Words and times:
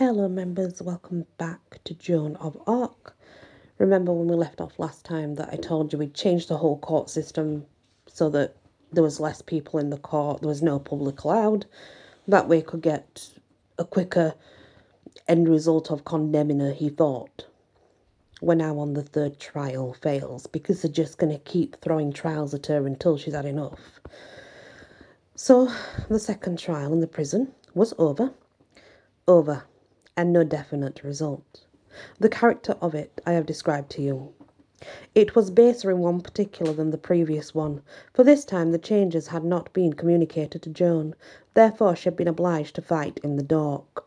Hello, 0.00 0.28
members. 0.28 0.80
Welcome 0.80 1.26
back 1.36 1.84
to 1.84 1.92
Joan 1.92 2.36
of 2.36 2.56
Arc. 2.66 3.14
Remember 3.76 4.14
when 4.14 4.28
we 4.28 4.34
left 4.34 4.58
off 4.58 4.78
last 4.78 5.04
time 5.04 5.34
that 5.34 5.50
I 5.52 5.56
told 5.56 5.92
you 5.92 5.98
we'd 5.98 6.14
changed 6.14 6.48
the 6.48 6.56
whole 6.56 6.78
court 6.78 7.10
system 7.10 7.66
so 8.06 8.30
that 8.30 8.56
there 8.90 9.02
was 9.02 9.20
less 9.20 9.42
people 9.42 9.78
in 9.78 9.90
the 9.90 9.98
court, 9.98 10.40
there 10.40 10.48
was 10.48 10.62
no 10.62 10.78
public 10.78 11.22
allowed. 11.22 11.66
That 12.26 12.48
way, 12.48 12.62
could 12.62 12.80
get 12.80 13.28
a 13.78 13.84
quicker 13.84 14.32
end 15.28 15.50
result 15.50 15.90
of 15.90 16.06
condemning 16.06 16.60
her, 16.60 16.72
he 16.72 16.88
thought. 16.88 17.44
We're 18.40 18.54
now 18.54 18.78
on 18.78 18.94
the 18.94 19.02
third 19.02 19.38
trial 19.38 19.92
fails 20.00 20.46
because 20.46 20.80
they're 20.80 20.90
just 20.90 21.18
going 21.18 21.32
to 21.34 21.44
keep 21.44 21.78
throwing 21.82 22.10
trials 22.10 22.54
at 22.54 22.68
her 22.68 22.86
until 22.86 23.18
she's 23.18 23.34
had 23.34 23.44
enough. 23.44 24.00
So, 25.34 25.70
the 26.08 26.18
second 26.18 26.58
trial 26.58 26.90
in 26.94 27.00
the 27.00 27.06
prison 27.06 27.52
was 27.74 27.92
over. 27.98 28.32
Over 29.28 29.64
and 30.20 30.34
no 30.34 30.44
definite 30.44 31.02
result. 31.02 31.64
The 32.18 32.28
character 32.28 32.76
of 32.82 32.94
it 32.94 33.22
I 33.24 33.32
have 33.32 33.46
described 33.46 33.88
to 33.92 34.02
you. 34.02 34.34
It 35.14 35.34
was 35.34 35.50
baser 35.50 35.90
in 35.90 36.00
one 36.00 36.20
particular 36.20 36.74
than 36.74 36.90
the 36.90 36.98
previous 36.98 37.54
one, 37.54 37.80
for 38.12 38.22
this 38.22 38.44
time 38.44 38.70
the 38.70 38.78
changes 38.78 39.28
had 39.28 39.44
not 39.44 39.72
been 39.72 39.94
communicated 39.94 40.60
to 40.60 40.68
Joan, 40.68 41.14
therefore 41.54 41.96
she 41.96 42.04
had 42.04 42.16
been 42.16 42.28
obliged 42.28 42.74
to 42.74 42.82
fight 42.82 43.18
in 43.24 43.36
the 43.36 43.42
dark. 43.42 44.04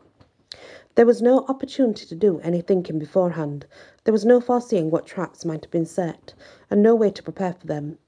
There 0.94 1.04
was 1.04 1.20
no 1.20 1.46
opportunity 1.48 2.06
to 2.06 2.14
do 2.14 2.38
any 2.44 2.60
thinking 2.60 3.00
beforehand, 3.00 3.66
there 4.04 4.12
was 4.12 4.24
no 4.24 4.40
foreseeing 4.40 4.92
what 4.92 5.06
traps 5.06 5.44
might 5.44 5.64
have 5.64 5.72
been 5.72 5.84
set, 5.84 6.32
and 6.70 6.80
no 6.80 6.94
way 6.94 7.10
to 7.10 7.24
prepare 7.24 7.54
for 7.54 7.66
them. 7.66 7.98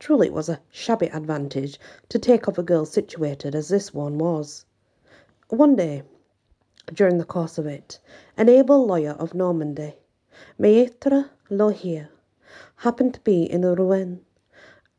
Truly 0.00 0.26
it 0.26 0.32
was 0.32 0.48
a 0.48 0.58
shabby 0.70 1.06
advantage 1.06 1.78
to 2.08 2.18
take 2.18 2.48
off 2.48 2.58
a 2.58 2.64
girl 2.64 2.84
situated 2.84 3.54
as 3.54 3.68
this 3.68 3.94
one 3.94 4.18
was. 4.18 4.64
One 5.50 5.76
day, 5.76 6.02
during 6.92 7.18
the 7.18 7.24
course 7.24 7.58
of 7.58 7.66
it, 7.66 7.98
an 8.36 8.48
able 8.48 8.86
lawyer 8.86 9.12
of 9.12 9.34
Normandy, 9.34 9.94
Maître 10.60 11.30
Lohier, 11.50 12.08
happened 12.76 13.14
to 13.14 13.20
be 13.20 13.44
in 13.44 13.62
Rouen, 13.62 14.20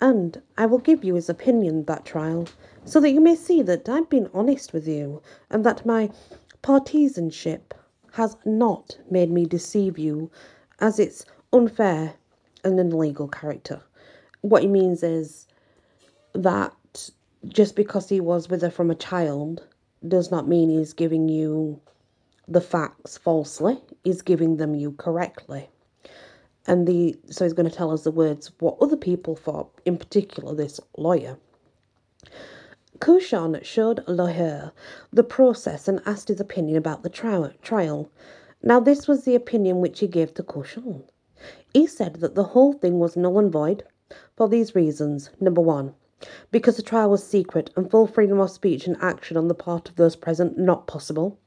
and 0.01 0.41
I 0.57 0.65
will 0.65 0.79
give 0.79 1.03
you 1.03 1.15
his 1.15 1.29
opinion 1.29 1.85
that 1.85 2.05
trial, 2.05 2.47
so 2.83 2.99
that 2.99 3.11
you 3.11 3.21
may 3.21 3.35
see 3.35 3.61
that 3.61 3.87
I've 3.87 4.09
been 4.09 4.29
honest 4.33 4.73
with 4.73 4.87
you, 4.87 5.21
and 5.49 5.65
that 5.65 5.85
my 5.85 6.09
partisanship 6.61 7.73
has 8.13 8.35
not 8.45 8.97
made 9.09 9.29
me 9.29 9.45
deceive 9.45 9.99
you, 9.99 10.31
as 10.79 10.99
it's 10.99 11.25
unfair 11.53 12.15
and 12.63 12.79
an 12.79 12.91
illegal 12.91 13.27
character. 13.27 13.81
What 14.41 14.63
he 14.63 14.67
means 14.67 15.03
is 15.03 15.47
that 16.33 16.73
just 17.47 17.75
because 17.75 18.09
he 18.09 18.19
was 18.19 18.49
with 18.49 18.61
her 18.61 18.71
from 18.71 18.89
a 18.89 18.95
child 18.95 19.65
does 20.09 20.31
not 20.31 20.47
mean 20.47 20.69
he's 20.69 20.93
giving 20.93 21.29
you 21.29 21.79
the 22.47 22.61
facts 22.61 23.17
falsely, 23.17 23.81
he's 24.03 24.21
giving 24.21 24.57
them 24.57 24.75
you 24.75 24.91
correctly. 24.93 25.69
And 26.67 26.87
the 26.87 27.15
so 27.29 27.45
he's 27.45 27.53
going 27.53 27.69
to 27.69 27.75
tell 27.75 27.91
us 27.91 28.03
the 28.03 28.11
words 28.11 28.51
what 28.59 28.77
other 28.81 28.97
people 28.97 29.35
thought, 29.35 29.69
in 29.85 29.97
particular 29.97 30.55
this 30.55 30.79
lawyer. 30.97 31.37
Cauchon 32.99 33.61
showed 33.61 34.05
Lohier 34.07 34.71
the 35.11 35.23
process 35.23 35.87
and 35.87 36.01
asked 36.05 36.29
his 36.29 36.39
opinion 36.39 36.77
about 36.77 37.03
the 37.03 37.09
trial. 37.09 38.09
Now, 38.63 38.79
this 38.79 39.07
was 39.07 39.25
the 39.25 39.35
opinion 39.35 39.81
which 39.81 39.99
he 39.99 40.07
gave 40.07 40.33
to 40.35 40.43
Cauchon. 40.43 41.03
He 41.73 41.85
said 41.85 42.15
that 42.15 42.35
the 42.35 42.45
whole 42.45 42.73
thing 42.73 42.97
was 42.97 43.17
null 43.17 43.37
and 43.37 43.51
void 43.51 43.83
for 44.37 44.47
these 44.47 44.75
reasons. 44.75 45.29
Number 45.41 45.61
one, 45.61 45.93
because 46.49 46.77
the 46.77 46.81
trial 46.81 47.09
was 47.09 47.27
secret 47.27 47.69
and 47.75 47.91
full 47.91 48.07
freedom 48.07 48.39
of 48.39 48.49
speech 48.49 48.87
and 48.87 48.95
action 49.01 49.35
on 49.35 49.49
the 49.49 49.53
part 49.53 49.89
of 49.89 49.97
those 49.97 50.15
present 50.15 50.57
not 50.57 50.87
possible. 50.87 51.37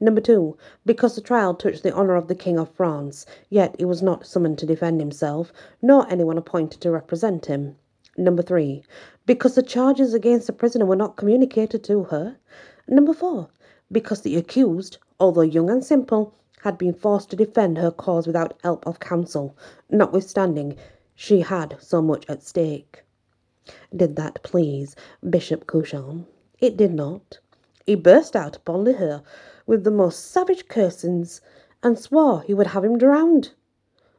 Number 0.00 0.20
two, 0.20 0.56
because 0.84 1.14
the 1.14 1.20
trial 1.20 1.54
touched 1.54 1.84
the 1.84 1.94
honour 1.94 2.16
of 2.16 2.26
the 2.26 2.34
King 2.34 2.58
of 2.58 2.68
France, 2.74 3.24
yet 3.50 3.76
he 3.78 3.84
was 3.84 4.02
not 4.02 4.26
summoned 4.26 4.58
to 4.58 4.66
defend 4.66 5.00
himself, 5.00 5.52
nor 5.80 6.10
anyone 6.10 6.36
appointed 6.36 6.80
to 6.80 6.90
represent 6.90 7.46
him. 7.46 7.76
Number 8.16 8.42
three, 8.42 8.82
because 9.26 9.54
the 9.54 9.62
charges 9.62 10.12
against 10.12 10.48
the 10.48 10.52
prisoner 10.52 10.86
were 10.86 10.96
not 10.96 11.16
communicated 11.16 11.84
to 11.84 12.04
her. 12.04 12.36
Number 12.88 13.14
four, 13.14 13.48
because 13.92 14.22
the 14.22 14.36
accused, 14.36 14.98
although 15.20 15.42
young 15.42 15.70
and 15.70 15.84
simple, 15.84 16.34
had 16.62 16.76
been 16.76 16.94
forced 16.94 17.30
to 17.30 17.36
defend 17.36 17.78
her 17.78 17.92
cause 17.92 18.26
without 18.26 18.58
help 18.64 18.84
of 18.86 18.98
counsel, 18.98 19.56
notwithstanding 19.88 20.76
she 21.14 21.42
had 21.42 21.76
so 21.78 22.02
much 22.02 22.28
at 22.28 22.42
stake. 22.42 23.04
Did 23.94 24.16
that 24.16 24.42
please 24.42 24.94
Bishop 25.28 25.66
Cauchon? 25.66 26.26
It 26.60 26.76
did 26.76 26.94
not. 26.94 27.40
He 27.86 27.94
burst 27.94 28.34
out 28.34 28.56
upon 28.56 28.84
Lohier 28.84 29.22
with 29.66 29.84
the 29.84 29.90
most 29.90 30.30
savage 30.30 30.68
cursings, 30.68 31.40
and 31.82 31.98
swore 31.98 32.42
he 32.42 32.54
would 32.54 32.68
have 32.68 32.84
him 32.84 32.98
drowned. 32.98 33.52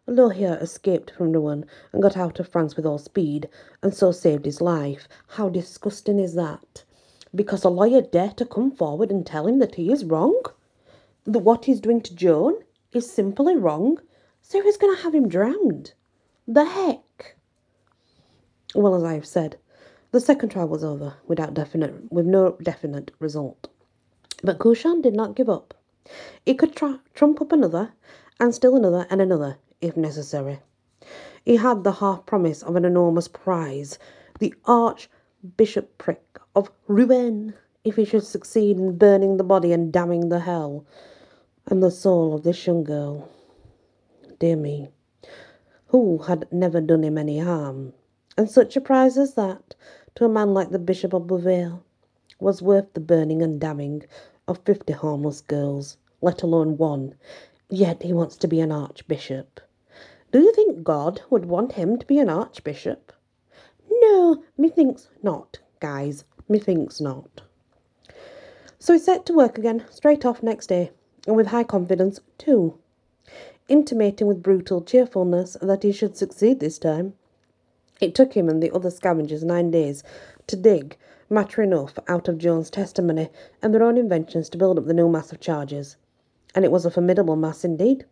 Lohier 0.06 0.58
escaped 0.62 1.12
from 1.12 1.34
Rouen 1.34 1.66
and 1.92 2.02
got 2.02 2.16
out 2.16 2.40
of 2.40 2.48
France 2.48 2.76
with 2.76 2.86
all 2.86 2.98
speed, 2.98 3.50
and 3.84 3.94
so 3.94 4.12
saved 4.12 4.46
his 4.46 4.62
life. 4.62 5.08
How 5.28 5.50
disgusting 5.50 6.20
is 6.20 6.34
that? 6.36 6.84
Because 7.36 7.64
a 7.64 7.70
lawyer 7.70 8.02
dare 8.02 8.32
to 8.38 8.46
come 8.46 8.72
forward 8.72 9.12
and 9.12 9.26
tell 9.26 9.48
him 9.48 9.60
that 9.60 9.76
he 9.76 9.92
is 9.92 10.06
wrong? 10.06 10.42
That 11.26 11.40
what 11.40 11.66
he's 11.66 11.82
doing 11.82 12.02
to 12.02 12.16
Joan 12.16 12.64
is 12.94 13.12
simply 13.12 13.56
wrong, 13.56 14.00
so 14.42 14.62
he's 14.62 14.78
going 14.78 14.96
to 14.96 15.04
have 15.04 15.14
him 15.14 15.28
drowned. 15.28 15.94
The 16.48 16.66
heck? 16.66 17.04
Well, 18.76 18.96
as 18.96 19.04
I 19.04 19.14
have 19.14 19.26
said, 19.26 19.58
the 20.12 20.20
second 20.20 20.50
trial 20.50 20.68
was 20.68 20.84
over 20.84 21.16
without 21.26 21.54
definite, 21.54 22.12
with 22.12 22.26
no 22.26 22.58
definite 22.62 23.12
result. 23.20 23.70
But 24.44 24.60
Cauchon 24.60 25.02
did 25.02 25.16
not 25.16 25.36
give 25.36 25.50
up. 25.50 25.74
He 26.46 26.54
could 26.54 26.76
tra- 26.76 27.02
trump 27.14 27.42
up 27.42 27.52
another, 27.52 27.94
and 28.40 28.54
still 28.54 28.76
another, 28.76 29.08
and 29.10 29.22
another, 29.22 29.58
if 29.82 29.98
necessary. 29.98 30.60
He 31.44 31.56
had 31.56 31.84
the 31.84 31.94
half 31.94 32.26
promise 32.26 32.62
of 32.62 32.76
an 32.76 32.86
enormous 32.86 33.28
prize, 33.28 34.00
the 34.40 34.54
Archbishopric 34.66 36.40
of 36.56 36.70
Rouen, 36.88 37.54
if 37.84 37.96
he 37.96 38.06
should 38.06 38.26
succeed 38.26 38.78
in 38.78 38.98
burning 38.98 39.38
the 39.38 39.44
body 39.44 39.72
and 39.72 39.94
damning 39.94 40.30
the 40.30 40.42
hell, 40.42 40.86
and 41.66 41.82
the 41.82 41.92
soul 41.92 42.34
of 42.34 42.44
this 42.44 42.68
young 42.68 42.84
girl. 42.84 43.30
Dear 44.40 44.58
me, 44.58 44.90
who 45.88 46.18
had 46.20 46.52
never 46.52 46.82
done 46.82 47.04
him 47.04 47.18
any 47.18 47.40
harm? 47.40 47.94
And 48.38 48.50
such 48.50 48.78
a 48.78 48.82
prize 48.82 49.18
as 49.18 49.34
that, 49.34 49.74
to 50.16 50.26
a 50.26 50.30
man 50.30 50.54
like 50.54 50.70
the 50.70 50.78
Bishop 50.78 51.12
of 51.14 51.26
Beauvais, 51.26 51.72
was 52.40 52.62
worth 52.62 52.94
the 52.94 53.00
burning 53.00 53.42
and 53.42 53.60
damning 53.60 54.04
of 54.48 54.60
fifty 54.60 54.94
harmless 54.94 55.42
girls, 55.42 55.98
let 56.22 56.44
alone 56.44 56.78
one. 56.78 57.16
Yet 57.70 58.04
he 58.04 58.14
wants 58.14 58.38
to 58.38 58.48
be 58.48 58.60
an 58.60 58.72
archbishop. 58.72 59.60
Do 60.32 60.40
you 60.40 60.54
think 60.54 60.84
God 60.84 61.22
would 61.30 61.46
want 61.46 61.74
him 61.74 61.98
to 61.98 62.06
be 62.06 62.20
an 62.20 62.30
archbishop? 62.30 63.12
No, 63.90 64.44
methinks 64.58 65.10
not, 65.24 65.60
guys. 65.80 66.24
Methinks 66.48 67.02
not. 67.02 67.42
So 68.78 68.94
he 68.94 69.00
set 69.00 69.26
to 69.26 69.34
work 69.34 69.58
again, 69.58 69.84
straight 69.90 70.26
off 70.26 70.44
next 70.44 70.68
day, 70.68 70.92
and 71.26 71.36
with 71.36 71.48
high 71.48 71.64
confidence, 71.64 72.20
too, 72.38 72.78
intimating 73.68 74.28
with 74.28 74.44
brutal 74.44 74.82
cheerfulness 74.82 75.58
that 75.62 75.84
he 75.84 75.92
should 75.92 76.16
succeed 76.16 76.60
this 76.60 76.78
time. 76.78 77.14
It 78.00 78.14
took 78.14 78.34
him 78.34 78.48
and 78.48 78.62
the 78.62 78.72
other 78.72 78.92
scavengers 78.92 79.44
nine 79.44 79.72
days 79.72 80.04
to 80.46 80.56
dig 80.56 80.98
matter 81.30 81.64
enough 81.64 81.98
out 82.08 82.28
of 82.28 82.38
Joan's 82.38 82.70
testimony 82.70 83.30
and 83.62 83.74
their 83.74 83.82
own 83.84 83.98
inventions 83.98 84.50
to 84.50 84.58
build 84.58 84.78
up 84.78 84.86
the 84.86 84.94
new 84.94 85.10
mass 85.10 85.32
of 85.32 85.40
charges. 85.40 85.98
And 86.54 86.64
it 86.64 86.72
was 86.72 86.86
a 86.86 86.92
formidable 86.92 87.36
mass 87.36 87.66
indeed, 87.66 88.06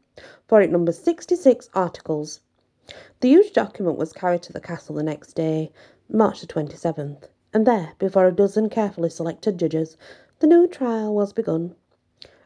for 0.48 0.60
it 0.62 0.72
numbered 0.72 0.96
66 0.96 1.70
articles. 1.74 2.42
The 3.20 3.30
huge 3.30 3.54
document 3.54 3.98
was 3.98 4.12
carried 4.12 4.42
to 4.44 4.54
the 4.54 4.60
castle 4.60 4.96
the 4.96 5.04
next 5.04 5.34
day, 5.34 5.72
March 6.10 6.42
the 6.42 6.48
27th, 6.48 7.30
and 7.54 7.66
there, 7.66 7.94
before 8.00 8.26
a 8.26 8.32
dozen 8.32 8.70
carefully 8.70 9.10
selected 9.10 9.58
judges, 9.58 9.98
the 10.40 10.48
new 10.48 10.68
trial 10.68 11.14
was 11.14 11.32
begun. 11.32 11.76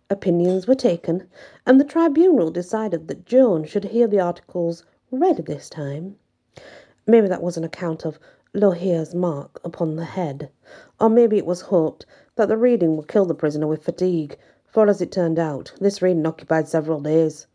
Opinions 0.10 0.68
were 0.68 0.76
taken, 0.76 1.28
and 1.66 1.80
the 1.80 1.86
tribunal 1.86 2.52
decided 2.52 3.08
that 3.08 3.26
Joan 3.26 3.64
should 3.64 3.86
hear 3.86 4.08
the 4.08 4.20
articles 4.20 4.86
read 5.10 5.38
this 5.46 5.70
time. 5.70 6.18
Maybe 7.10 7.28
that 7.28 7.42
was 7.42 7.58
an 7.58 7.64
account 7.64 8.06
of 8.06 8.20
Lohier's 8.54 9.16
mark 9.16 9.60
upon 9.64 9.96
the 9.96 10.06
head, 10.06 10.52
or 11.00 11.10
maybe 11.10 11.40
it 11.40 11.46
was 11.48 11.62
hoped 11.62 12.06
that 12.36 12.50
the 12.50 12.56
reading 12.56 12.96
would 12.96 13.08
kill 13.08 13.26
the 13.26 13.34
prisoner 13.34 13.66
with 13.66 13.82
fatigue, 13.82 14.38
for 14.68 14.88
as 14.88 15.02
it 15.02 15.12
turned 15.12 15.40
out, 15.40 15.74
this 15.82 16.04
reading 16.04 16.28
occupied 16.28 16.68
several 16.68 17.00
days. 17.00 17.48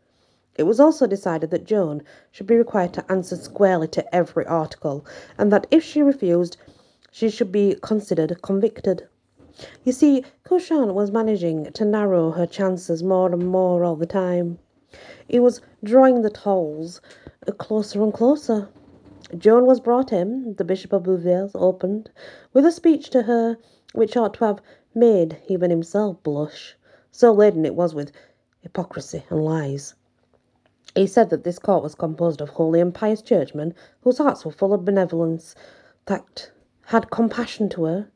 It 0.57 0.63
was 0.63 0.81
also 0.81 1.07
decided 1.07 1.51
that 1.51 1.63
Joan 1.63 2.03
should 2.31 2.47
be 2.47 2.57
required 2.57 2.93
to 2.95 3.09
answer 3.09 3.37
squarely 3.37 3.87
to 3.87 4.13
every 4.13 4.45
article, 4.45 5.05
and 5.37 5.53
that 5.53 5.67
if 5.71 5.85
she 5.85 6.01
refused, 6.01 6.57
she 7.09 7.29
should 7.29 7.53
be 7.53 7.77
considered 7.81 8.41
convicted. 8.41 9.07
You 9.85 9.93
see, 9.93 10.25
Cauchon 10.43 10.93
was 10.93 11.11
managing 11.11 11.71
to 11.71 11.85
narrow 11.85 12.31
her 12.31 12.45
chances 12.45 13.01
more 13.03 13.31
and 13.31 13.47
more 13.47 13.85
all 13.85 13.95
the 13.95 14.05
time. 14.05 14.59
He 15.29 15.39
was 15.39 15.61
drawing 15.81 16.23
the 16.23 16.29
tolls 16.29 16.99
closer 17.57 18.03
and 18.03 18.13
closer. 18.13 18.67
Joan 19.37 19.65
was 19.65 19.79
brought 19.79 20.13
in, 20.13 20.55
the 20.55 20.63
Bishop 20.63 20.93
of 20.93 21.03
Beauvais 21.03 21.49
opened, 21.55 22.09
with 22.53 22.65
a 22.65 22.71
speech 22.71 23.09
to 23.09 23.23
her 23.23 23.57
which 23.93 24.15
ought 24.15 24.35
to 24.35 24.45
have 24.45 24.61
made 24.93 25.41
even 25.47 25.69
himself 25.69 26.21
blush. 26.23 26.77
so 27.11 27.33
laden 27.33 27.65
it 27.65 27.75
was 27.75 27.93
with 27.93 28.11
hypocrisy 28.61 29.25
and 29.29 29.43
lies. 29.43 29.95
He 30.95 31.05
said 31.05 31.29
that 31.31 31.43
this 31.43 31.59
court 31.59 31.83
was 31.83 31.95
composed 31.95 32.39
of 32.39 32.49
holy 32.49 32.79
and 32.79 32.93
pious 32.93 33.21
churchmen 33.21 33.73
whose 34.01 34.19
hearts 34.19 34.45
were 34.45 34.51
full 34.51 34.73
of 34.73 34.85
benevolence, 34.85 35.53
that 36.05 36.51
had 36.85 37.09
compassion 37.11 37.67
to 37.69 37.83
her, 37.83 38.09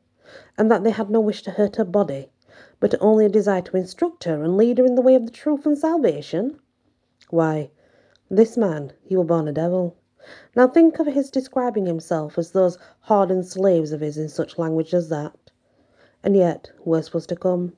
and 0.56 0.70
that 0.70 0.84
they 0.84 0.90
had 0.90 1.10
no 1.10 1.20
wish 1.20 1.42
to 1.42 1.50
hurt 1.50 1.76
her 1.76 1.84
body, 1.84 2.30
but 2.78 2.94
only 3.00 3.26
a 3.26 3.28
desire 3.28 3.62
to 3.62 3.76
instruct 3.76 4.24
her 4.24 4.42
and 4.42 4.56
lead 4.56 4.78
her 4.78 4.86
in 4.86 4.94
the 4.94 5.02
way 5.02 5.14
of 5.14 5.26
the 5.26 5.32
truth 5.32 5.66
and 5.66 5.76
salvation. 5.76 6.58
Why, 7.28 7.72
this 8.30 8.56
man, 8.56 8.92
he 9.02 9.16
were 9.16 9.24
born 9.24 9.48
a 9.48 9.52
devil. 9.52 9.96
Now 10.54 10.68
think 10.68 10.98
of 10.98 11.06
his 11.06 11.30
describing 11.30 11.86
himself 11.86 12.38
as 12.38 12.50
those 12.50 12.78
hardened 13.00 13.46
slaves 13.46 13.92
of 13.92 14.00
his 14.00 14.18
in 14.18 14.28
such 14.28 14.58
language 14.58 14.92
as 14.92 15.08
that. 15.08 15.36
And 16.22 16.36
yet 16.36 16.70
worse 16.84 17.12
was 17.12 17.26
to 17.28 17.36
come. 17.36 17.76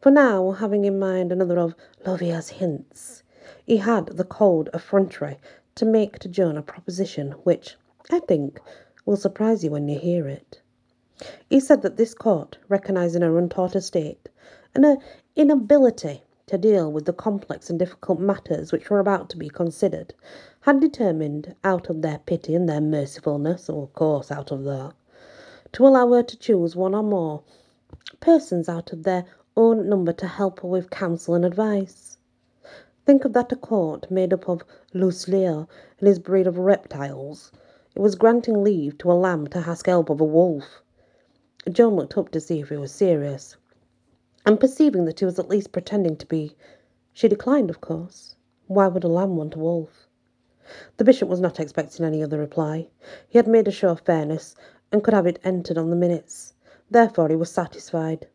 For 0.00 0.10
now, 0.10 0.50
having 0.50 0.84
in 0.84 0.98
mind 0.98 1.32
another 1.32 1.58
of 1.58 1.74
Lohier's 2.04 2.48
hints, 2.50 3.22
he 3.64 3.78
had 3.78 4.06
the 4.08 4.24
cold 4.24 4.68
effrontery 4.74 5.38
to 5.76 5.84
make 5.84 6.18
to 6.18 6.28
Joan 6.28 6.56
a 6.56 6.62
proposition 6.62 7.32
which, 7.44 7.76
I 8.10 8.20
think, 8.20 8.60
will 9.04 9.16
surprise 9.16 9.64
you 9.64 9.70
when 9.70 9.88
you 9.88 9.98
hear 9.98 10.28
it. 10.28 10.60
He 11.48 11.60
said 11.60 11.80
that 11.82 11.96
this 11.96 12.12
court, 12.12 12.58
recognising 12.68 13.22
her 13.22 13.38
untaught 13.38 13.74
estate 13.74 14.28
and 14.74 14.84
her 14.84 14.96
uh, 14.96 15.00
inability 15.34 16.22
to 16.46 16.56
deal 16.56 16.92
with 16.92 17.04
the 17.06 17.12
complex 17.12 17.68
and 17.68 17.78
difficult 17.78 18.20
matters 18.20 18.70
which 18.70 18.88
were 18.88 19.00
about 19.00 19.28
to 19.28 19.36
be 19.36 19.48
considered, 19.48 20.14
had 20.60 20.78
determined, 20.78 21.54
out 21.64 21.90
of 21.90 22.02
their 22.02 22.18
pity 22.18 22.54
and 22.54 22.68
their 22.68 22.80
mercifulness, 22.80 23.68
or 23.68 23.82
of 23.82 23.92
course 23.94 24.30
out 24.30 24.52
of 24.52 24.62
that, 24.62 24.92
to 25.72 25.84
allow 25.84 26.12
her 26.12 26.22
to 26.22 26.36
choose 26.36 26.76
one 26.76 26.94
or 26.94 27.02
more 27.02 27.42
persons 28.20 28.68
out 28.68 28.92
of 28.92 29.02
their 29.02 29.24
own 29.56 29.88
number 29.88 30.12
to 30.12 30.28
help 30.28 30.60
her 30.60 30.68
with 30.68 30.88
counsel 30.88 31.34
and 31.34 31.44
advice. 31.44 32.16
Think 33.04 33.24
of 33.24 33.32
that 33.32 33.50
a 33.50 33.56
court 33.56 34.08
made 34.10 34.32
up 34.32 34.48
of 34.48 34.62
Loyseleur 34.94 35.66
and 35.98 36.08
his 36.08 36.20
breed 36.20 36.46
of 36.46 36.58
reptiles. 36.58 37.50
It 37.96 38.00
was 38.00 38.14
granting 38.14 38.62
leave 38.62 38.98
to 38.98 39.10
a 39.10 39.14
lamb 39.14 39.48
to 39.48 39.58
ask 39.58 39.86
help 39.86 40.10
of 40.10 40.20
a 40.20 40.24
wolf. 40.24 40.80
Joan 41.68 41.96
looked 41.96 42.16
up 42.16 42.30
to 42.30 42.40
see 42.40 42.60
if 42.60 42.68
he 42.68 42.76
was 42.76 42.92
serious, 42.92 43.56
and 44.46 44.60
perceiving 44.60 45.04
that 45.04 45.18
he 45.18 45.24
was 45.24 45.40
at 45.40 45.48
least 45.48 45.72
pretending 45.72 46.16
to 46.16 46.26
be, 46.26 46.56
she 47.12 47.26
declined, 47.26 47.68
of 47.68 47.80
course. 47.80 48.36
Why 48.68 48.86
would 48.86 49.02
a 49.02 49.08
lamb 49.08 49.36
want 49.36 49.56
a 49.56 49.58
wolf? 49.58 50.06
The 50.98 51.04
bishop 51.04 51.28
was 51.28 51.40
not 51.40 51.58
expecting 51.58 52.06
any 52.06 52.22
other 52.22 52.38
reply. 52.38 52.88
He 53.28 53.38
had 53.38 53.48
made 53.48 53.66
a 53.66 53.72
show 53.72 53.88
of 53.88 54.00
fairness, 54.00 54.54
and 54.92 55.02
could 55.02 55.14
have 55.14 55.26
it 55.26 55.40
entered 55.42 55.76
on 55.76 55.90
the 55.90 55.96
minutes. 55.96 56.54
Therefore 56.88 57.28
he 57.28 57.34
was 57.34 57.50
satisfied. 57.50 58.28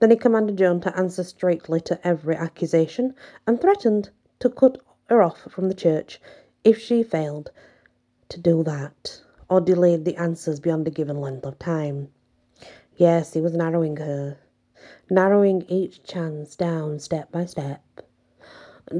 Then 0.00 0.10
he 0.10 0.16
commanded 0.16 0.58
Joan 0.58 0.80
to 0.80 0.96
answer 0.98 1.22
straightly 1.22 1.80
to 1.82 2.06
every 2.06 2.34
accusation, 2.34 3.14
and 3.46 3.60
threatened 3.60 4.10
to 4.40 4.50
cut 4.50 4.78
her 5.06 5.22
off 5.22 5.42
from 5.50 5.68
the 5.68 5.74
church 5.74 6.20
if 6.64 6.78
she 6.80 7.04
failed 7.04 7.52
to 8.30 8.40
do 8.40 8.64
that, 8.64 9.22
or 9.48 9.60
delayed 9.60 10.04
the 10.04 10.16
answers 10.16 10.58
beyond 10.58 10.88
a 10.88 10.90
given 10.90 11.20
length 11.20 11.46
of 11.46 11.56
time. 11.60 12.08
Yes, 12.96 13.34
he 13.34 13.40
was 13.40 13.52
narrowing 13.52 13.96
her, 13.98 14.38
narrowing 15.10 15.64
each 15.68 16.02
chance 16.02 16.56
down 16.56 16.98
step 16.98 17.30
by 17.32 17.44
step. 17.44 17.82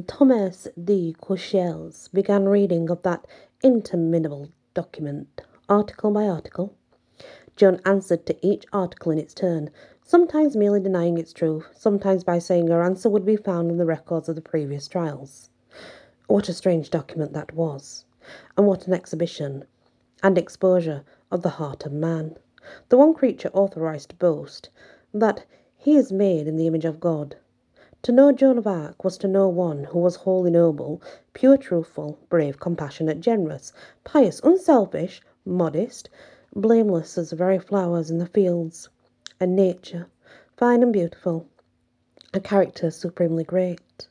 Thomas 0.06 0.66
de 0.82 1.12
Courcelles 1.20 2.08
began 2.12 2.48
reading 2.48 2.90
of 2.90 3.02
that 3.02 3.26
interminable 3.62 4.50
document, 4.74 5.42
article 5.68 6.10
by 6.10 6.26
article. 6.26 6.74
Joan 7.56 7.80
answered 7.84 8.26
to 8.26 8.46
each 8.46 8.66
article 8.72 9.12
in 9.12 9.18
its 9.18 9.32
turn, 9.32 9.70
sometimes 10.02 10.56
merely 10.56 10.80
denying 10.80 11.18
its 11.18 11.32
truth, 11.32 11.68
sometimes 11.76 12.24
by 12.24 12.38
saying 12.38 12.66
her 12.68 12.82
answer 12.82 13.08
would 13.08 13.24
be 13.24 13.36
found 13.36 13.70
in 13.70 13.76
the 13.76 13.86
records 13.86 14.28
of 14.28 14.34
the 14.34 14.42
previous 14.42 14.88
trials. 14.88 15.50
What 16.26 16.48
a 16.48 16.52
strange 16.52 16.90
document 16.90 17.32
that 17.32 17.54
was, 17.54 18.04
and 18.56 18.66
what 18.66 18.86
an 18.86 18.92
exhibition 18.92 19.64
and 20.22 20.36
exposure 20.36 21.04
of 21.30 21.42
the 21.42 21.50
heart 21.50 21.86
of 21.86 21.92
man, 21.92 22.36
the 22.88 22.98
one 22.98 23.14
creature 23.14 23.50
authorized 23.52 24.10
to 24.10 24.16
boast 24.16 24.70
that 25.14 25.44
he 25.86 25.96
is 25.96 26.10
made 26.10 26.48
in 26.48 26.56
the 26.56 26.66
image 26.66 26.84
of 26.84 26.98
God. 26.98 27.36
To 28.02 28.10
know 28.10 28.32
Joan 28.32 28.58
of 28.58 28.66
Arc 28.66 29.04
was 29.04 29.16
to 29.18 29.28
know 29.28 29.48
one 29.48 29.84
who 29.84 30.00
was 30.00 30.16
wholly 30.16 30.50
noble, 30.50 31.00
pure, 31.32 31.56
truthful, 31.56 32.18
brave, 32.28 32.58
compassionate, 32.58 33.20
generous, 33.20 33.72
pious, 34.02 34.40
unselfish, 34.42 35.22
modest, 35.44 36.10
blameless 36.56 37.16
as 37.16 37.30
the 37.30 37.36
very 37.36 37.60
flowers 37.60 38.10
in 38.10 38.18
the 38.18 38.26
fields 38.26 38.88
and 39.38 39.54
nature, 39.54 40.08
fine 40.56 40.82
and 40.82 40.92
beautiful, 40.92 41.46
a 42.34 42.40
character 42.40 42.90
supremely 42.90 43.44
great. 43.44 44.08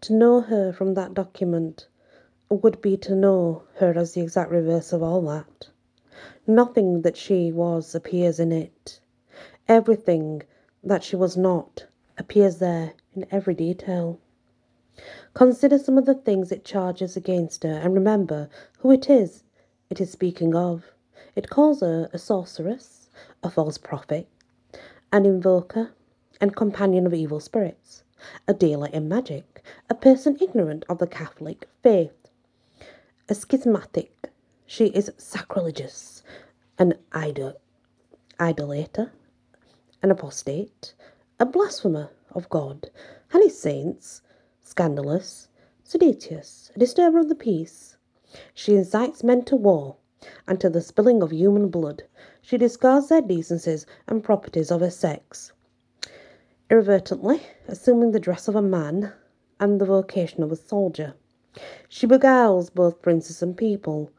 To 0.00 0.14
know 0.14 0.40
her 0.40 0.72
from 0.72 0.94
that 0.94 1.12
document 1.12 1.88
would 2.48 2.80
be 2.80 2.96
to 2.96 3.14
know 3.14 3.64
her 3.74 3.92
as 3.98 4.14
the 4.14 4.22
exact 4.22 4.50
reverse 4.50 4.94
of 4.94 5.02
all 5.02 5.20
that. 5.26 5.68
Nothing 6.46 7.02
that 7.02 7.18
she 7.18 7.52
was 7.52 7.94
appears 7.94 8.40
in 8.40 8.50
it. 8.50 8.98
Everything 9.68 10.44
that 10.82 11.04
she 11.04 11.16
was 11.16 11.36
not 11.36 11.86
appears 12.18 12.58
there 12.58 12.92
in 13.14 13.26
every 13.30 13.54
detail. 13.54 14.18
Consider 15.34 15.78
some 15.78 15.96
of 15.96 16.06
the 16.06 16.14
things 16.14 16.52
it 16.52 16.64
charges 16.64 17.16
against 17.16 17.62
her, 17.62 17.80
and 17.82 17.94
remember 17.94 18.48
who 18.78 18.90
it 18.90 19.08
is 19.08 19.44
it 19.92 20.00
is 20.00 20.10
speaking 20.10 20.54
of. 20.54 20.84
It 21.36 21.50
calls 21.50 21.82
her 21.82 22.08
a 22.14 22.18
sorceress, 22.18 23.10
a 23.42 23.50
false 23.50 23.76
prophet, 23.76 24.26
an 25.12 25.26
invoker 25.26 25.92
and 26.40 26.56
companion 26.56 27.06
of 27.06 27.12
evil 27.12 27.40
spirits, 27.40 28.02
a 28.48 28.54
dealer 28.54 28.88
in 28.88 29.06
magic, 29.06 29.62
a 29.90 29.94
person 29.94 30.38
ignorant 30.40 30.86
of 30.88 30.96
the 30.96 31.06
Catholic 31.06 31.68
faith, 31.82 32.30
a 33.28 33.34
schismatic. 33.34 34.30
She 34.64 34.86
is 34.86 35.12
sacrilegious, 35.18 36.22
an 36.78 36.94
idol, 37.12 37.60
idolater, 38.40 39.12
an 40.02 40.10
apostate, 40.10 40.94
a 41.38 41.46
blasphemer 41.46 42.10
of 42.32 42.48
God 42.48 42.90
and 43.32 43.42
his 43.42 43.58
saints, 43.58 44.22
scandalous, 44.60 45.48
seditious, 45.84 46.70
a 46.74 46.78
disturber 46.78 47.18
of 47.18 47.28
the 47.28 47.34
peace. 47.34 47.96
She 48.54 48.74
incites 48.74 49.22
men 49.22 49.44
to 49.44 49.56
war 49.56 49.96
and 50.46 50.60
to 50.60 50.70
the 50.70 50.80
spilling 50.80 51.22
of 51.22 51.32
human 51.32 51.68
blood. 51.68 52.04
She 52.40 52.58
discards 52.58 53.08
their 53.08 53.20
decencies 53.20 53.86
and 54.08 54.24
properties 54.24 54.70
of 54.70 54.80
her 54.80 54.90
sex, 54.90 55.52
irreverently 56.70 57.42
assuming 57.68 58.12
the 58.12 58.20
dress 58.20 58.48
of 58.48 58.56
a 58.56 58.62
man 58.62 59.12
and 59.60 59.80
the 59.80 59.84
vocation 59.84 60.42
of 60.42 60.50
a 60.50 60.56
soldier. 60.56 61.14
She 61.88 62.06
beguiles 62.06 62.70
both 62.70 63.02
princes 63.02 63.42
and 63.42 63.56
people. 63.56 64.10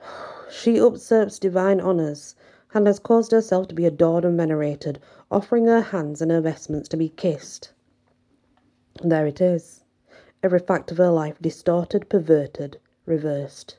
She 0.50 0.76
usurps 0.76 1.38
divine 1.38 1.80
honours, 1.80 2.34
and 2.74 2.86
has 2.86 2.98
caused 2.98 3.32
herself 3.32 3.66
to 3.66 3.74
be 3.74 3.86
adored 3.86 4.24
and 4.24 4.36
venerated, 4.36 4.98
offering 5.30 5.66
her 5.66 5.80
hands 5.80 6.20
and 6.20 6.30
her 6.30 6.40
vestments 6.40 6.88
to 6.88 6.96
be 6.96 7.08
kissed. 7.08 7.72
There 9.02 9.26
it 9.26 9.40
is. 9.40 9.84
Every 10.42 10.58
fact 10.58 10.90
of 10.90 10.98
her 10.98 11.10
life 11.10 11.38
distorted, 11.40 12.08
perverted, 12.08 12.78
reversed. 13.06 13.78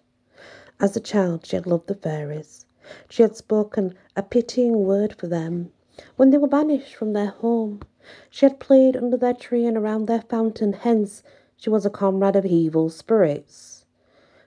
As 0.79 0.97
a 0.97 0.99
child, 0.99 1.45
she 1.45 1.55
had 1.55 1.67
loved 1.67 1.87
the 1.87 1.95
fairies. 1.95 2.65
She 3.09 3.21
had 3.21 3.35
spoken 3.35 3.93
a 4.15 4.23
pitying 4.23 4.85
word 4.85 5.13
for 5.13 5.27
them 5.27 5.71
when 6.15 6.31
they 6.31 6.37
were 6.37 6.47
banished 6.47 6.95
from 6.95 7.13
their 7.13 7.27
home. 7.27 7.81
She 8.29 8.45
had 8.45 8.59
played 8.59 8.97
under 8.97 9.17
their 9.17 9.33
tree 9.33 9.65
and 9.67 9.77
around 9.77 10.07
their 10.07 10.21
fountain, 10.23 10.73
hence 10.73 11.21
she 11.57 11.69
was 11.69 11.85
a 11.85 11.91
comrade 11.91 12.35
of 12.35 12.45
evil 12.45 12.89
spirits. 12.89 13.85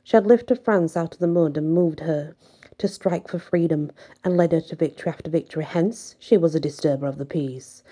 She 0.02 0.16
had 0.16 0.26
lifted 0.26 0.58
France 0.58 0.96
out 0.96 1.14
of 1.14 1.20
the 1.20 1.28
mud 1.28 1.56
and 1.56 1.72
moved 1.72 2.00
her 2.00 2.34
to 2.78 2.88
strike 2.88 3.28
for 3.28 3.38
freedom 3.38 3.90
and 4.24 4.36
led 4.36 4.52
her 4.52 4.60
to 4.60 4.76
victory 4.76 5.10
after 5.10 5.30
victory. 5.30 5.64
Hence 5.64 6.16
she 6.18 6.36
was 6.36 6.54
a 6.54 6.60
disturber 6.60 7.06
of 7.06 7.18
the 7.18 7.26
peace, 7.26 7.82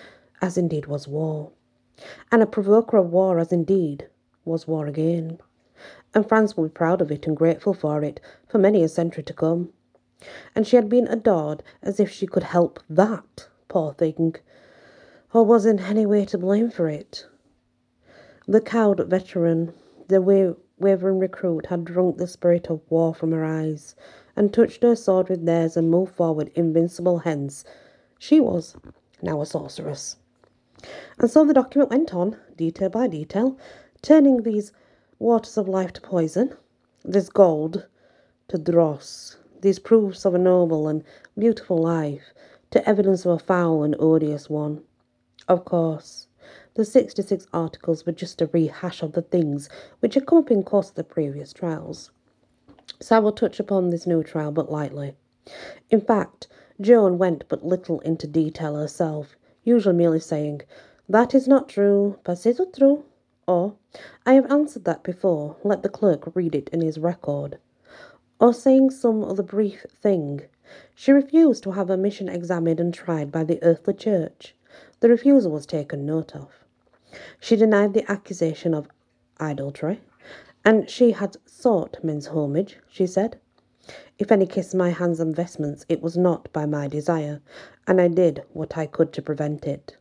as 0.41 0.57
indeed 0.57 0.85
was 0.85 1.07
war, 1.07 1.51
and 2.31 2.41
a 2.41 2.47
provoker 2.47 2.97
of 2.97 3.11
war, 3.11 3.39
as 3.39 3.51
indeed 3.51 4.07
was 4.45 4.67
war 4.67 4.87
again. 4.87 5.39
And 6.13 6.27
France 6.27 6.55
will 6.55 6.65
be 6.65 6.71
proud 6.71 7.01
of 7.01 7.11
it 7.11 7.27
and 7.27 7.37
grateful 7.37 7.73
for 7.73 8.03
it 8.03 8.19
for 8.47 8.57
many 8.57 8.83
a 8.83 8.89
century 8.89 9.23
to 9.23 9.33
come 9.33 9.73
and 10.55 10.67
she 10.67 10.75
had 10.75 10.87
been 10.87 11.07
adored 11.07 11.63
as 11.81 11.99
if 11.99 12.09
she 12.11 12.27
could 12.27 12.43
help 12.43 12.79
that, 12.87 13.47
poor 13.67 13.91
thing, 13.93 14.35
or 15.33 15.43
was 15.43 15.65
in 15.65 15.79
any 15.79 16.05
way 16.05 16.25
to 16.25 16.37
blame 16.37 16.69
for 16.69 16.87
it. 16.87 17.25
The 18.47 18.61
cowed 18.61 18.99
veteran, 19.07 19.73
the 20.07 20.21
wa- 20.21 20.53
wavering 20.77 21.17
recruit, 21.17 21.67
had 21.67 21.85
drunk 21.85 22.17
the 22.17 22.27
spirit 22.27 22.69
of 22.69 22.81
war 22.89 23.15
from 23.15 23.31
her 23.31 23.43
eyes, 23.43 23.95
and 24.35 24.53
touched 24.53 24.83
her 24.83 24.95
sword 24.95 25.29
with 25.29 25.45
theirs 25.45 25.75
and 25.75 25.89
moved 25.89 26.15
forward 26.15 26.51
invincible 26.55 27.19
hence. 27.19 27.63
She 28.19 28.39
was 28.39 28.75
now 29.21 29.41
a 29.41 29.45
sorceress. 29.45 30.17
And 31.19 31.29
so 31.29 31.45
the 31.45 31.53
document 31.53 31.91
went 31.91 32.13
on, 32.13 32.37
detail 32.55 32.89
by 32.89 33.07
detail, 33.07 33.57
turning 34.01 34.43
these 34.43 34.71
waters 35.19 35.57
of 35.57 35.67
life 35.67 35.93
to 35.93 36.01
poison, 36.01 36.53
this 37.03 37.29
gold 37.29 37.87
to 38.47 38.57
dross, 38.57 39.37
these 39.61 39.79
proofs 39.79 40.25
of 40.25 40.33
a 40.33 40.39
noble 40.39 40.87
and 40.87 41.03
beautiful 41.37 41.77
life 41.77 42.33
to 42.71 42.87
evidence 42.87 43.25
of 43.25 43.31
a 43.33 43.39
foul 43.39 43.83
and 43.83 43.95
odious 43.99 44.49
one. 44.49 44.81
Of 45.47 45.65
course, 45.65 46.27
The 46.73 46.85
66 46.85 47.47
articles 47.53 48.05
were 48.05 48.13
just 48.13 48.41
a 48.41 48.47
rehash 48.47 49.03
of 49.03 49.11
the 49.11 49.21
things 49.21 49.67
which 49.99 50.13
had 50.13 50.25
come 50.25 50.37
up 50.37 50.51
in 50.51 50.63
course 50.63 50.89
of 50.89 50.95
the 50.95 51.03
previous 51.03 51.51
trials. 51.51 52.11
So 53.01 53.15
I 53.15 53.19
will 53.19 53.31
touch 53.31 53.59
upon 53.59 53.89
this 53.89 54.05
new 54.05 54.21
trial 54.21 54.51
but 54.51 54.71
lightly. 54.71 55.15
In 55.89 56.01
fact, 56.01 56.47
Joan 56.79 57.17
went 57.17 57.45
but 57.49 57.65
little 57.65 57.99
into 58.01 58.27
detail 58.27 58.75
herself, 58.75 59.35
usually 59.63 59.95
merely 59.95 60.19
saying, 60.19 60.61
That 61.09 61.33
is 61.33 61.47
not 61.47 61.67
true, 61.67 62.19
but 62.23 62.37
c'est 62.37 62.57
true, 62.75 63.03
or 63.47 63.73
I 64.23 64.33
have 64.33 64.51
answered 64.51 64.85
that 64.85 65.01
before, 65.01 65.55
let 65.63 65.81
the 65.81 65.89
clerk 65.89 66.35
read 66.35 66.53
it 66.53 66.69
in 66.69 66.81
his 66.81 66.99
record, 66.99 67.57
or 68.39 68.53
saying 68.53 68.91
some 68.91 69.23
other 69.23 69.41
brief 69.41 69.83
thing. 69.89 70.41
She 70.93 71.11
refused 71.11 71.63
to 71.63 71.71
have 71.71 71.87
her 71.87 71.97
mission 71.97 72.29
examined 72.29 72.79
and 72.79 72.93
tried 72.93 73.31
by 73.31 73.43
the 73.43 73.61
earthly 73.63 73.95
church. 73.95 74.55
The 74.99 75.09
refusal 75.09 75.51
was 75.51 75.65
taken 75.65 76.05
note 76.05 76.35
of. 76.35 76.49
She 77.39 77.55
denied 77.55 77.95
the 77.95 78.09
accusation 78.11 78.75
of 78.75 78.89
idolatry, 79.39 80.01
and 80.63 80.89
she 80.89 81.11
had 81.11 81.37
sought 81.45 82.03
men's 82.03 82.27
homage, 82.27 82.77
she 82.89 83.07
said. 83.07 83.39
If 84.19 84.31
any 84.31 84.45
kissed 84.45 84.75
my 84.75 84.91
hands 84.91 85.19
and 85.19 85.35
vestments, 85.35 85.85
it 85.89 86.01
was 86.01 86.15
not 86.15 86.51
by 86.53 86.65
my 86.67 86.87
desire, 86.87 87.41
and 87.87 87.99
I 87.99 88.07
did 88.07 88.43
what 88.53 88.77
I 88.77 88.85
could 88.85 89.11
to 89.13 89.21
prevent 89.21 89.65
it. 89.65 89.97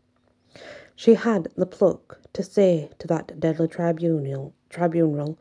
She 0.94 1.14
had 1.14 1.48
the 1.56 1.64
pluck 1.64 2.20
to 2.34 2.42
say 2.42 2.90
to 2.98 3.06
that 3.06 3.40
deadly 3.40 3.68
tribunal, 3.68 4.52
tribunal 4.68 5.38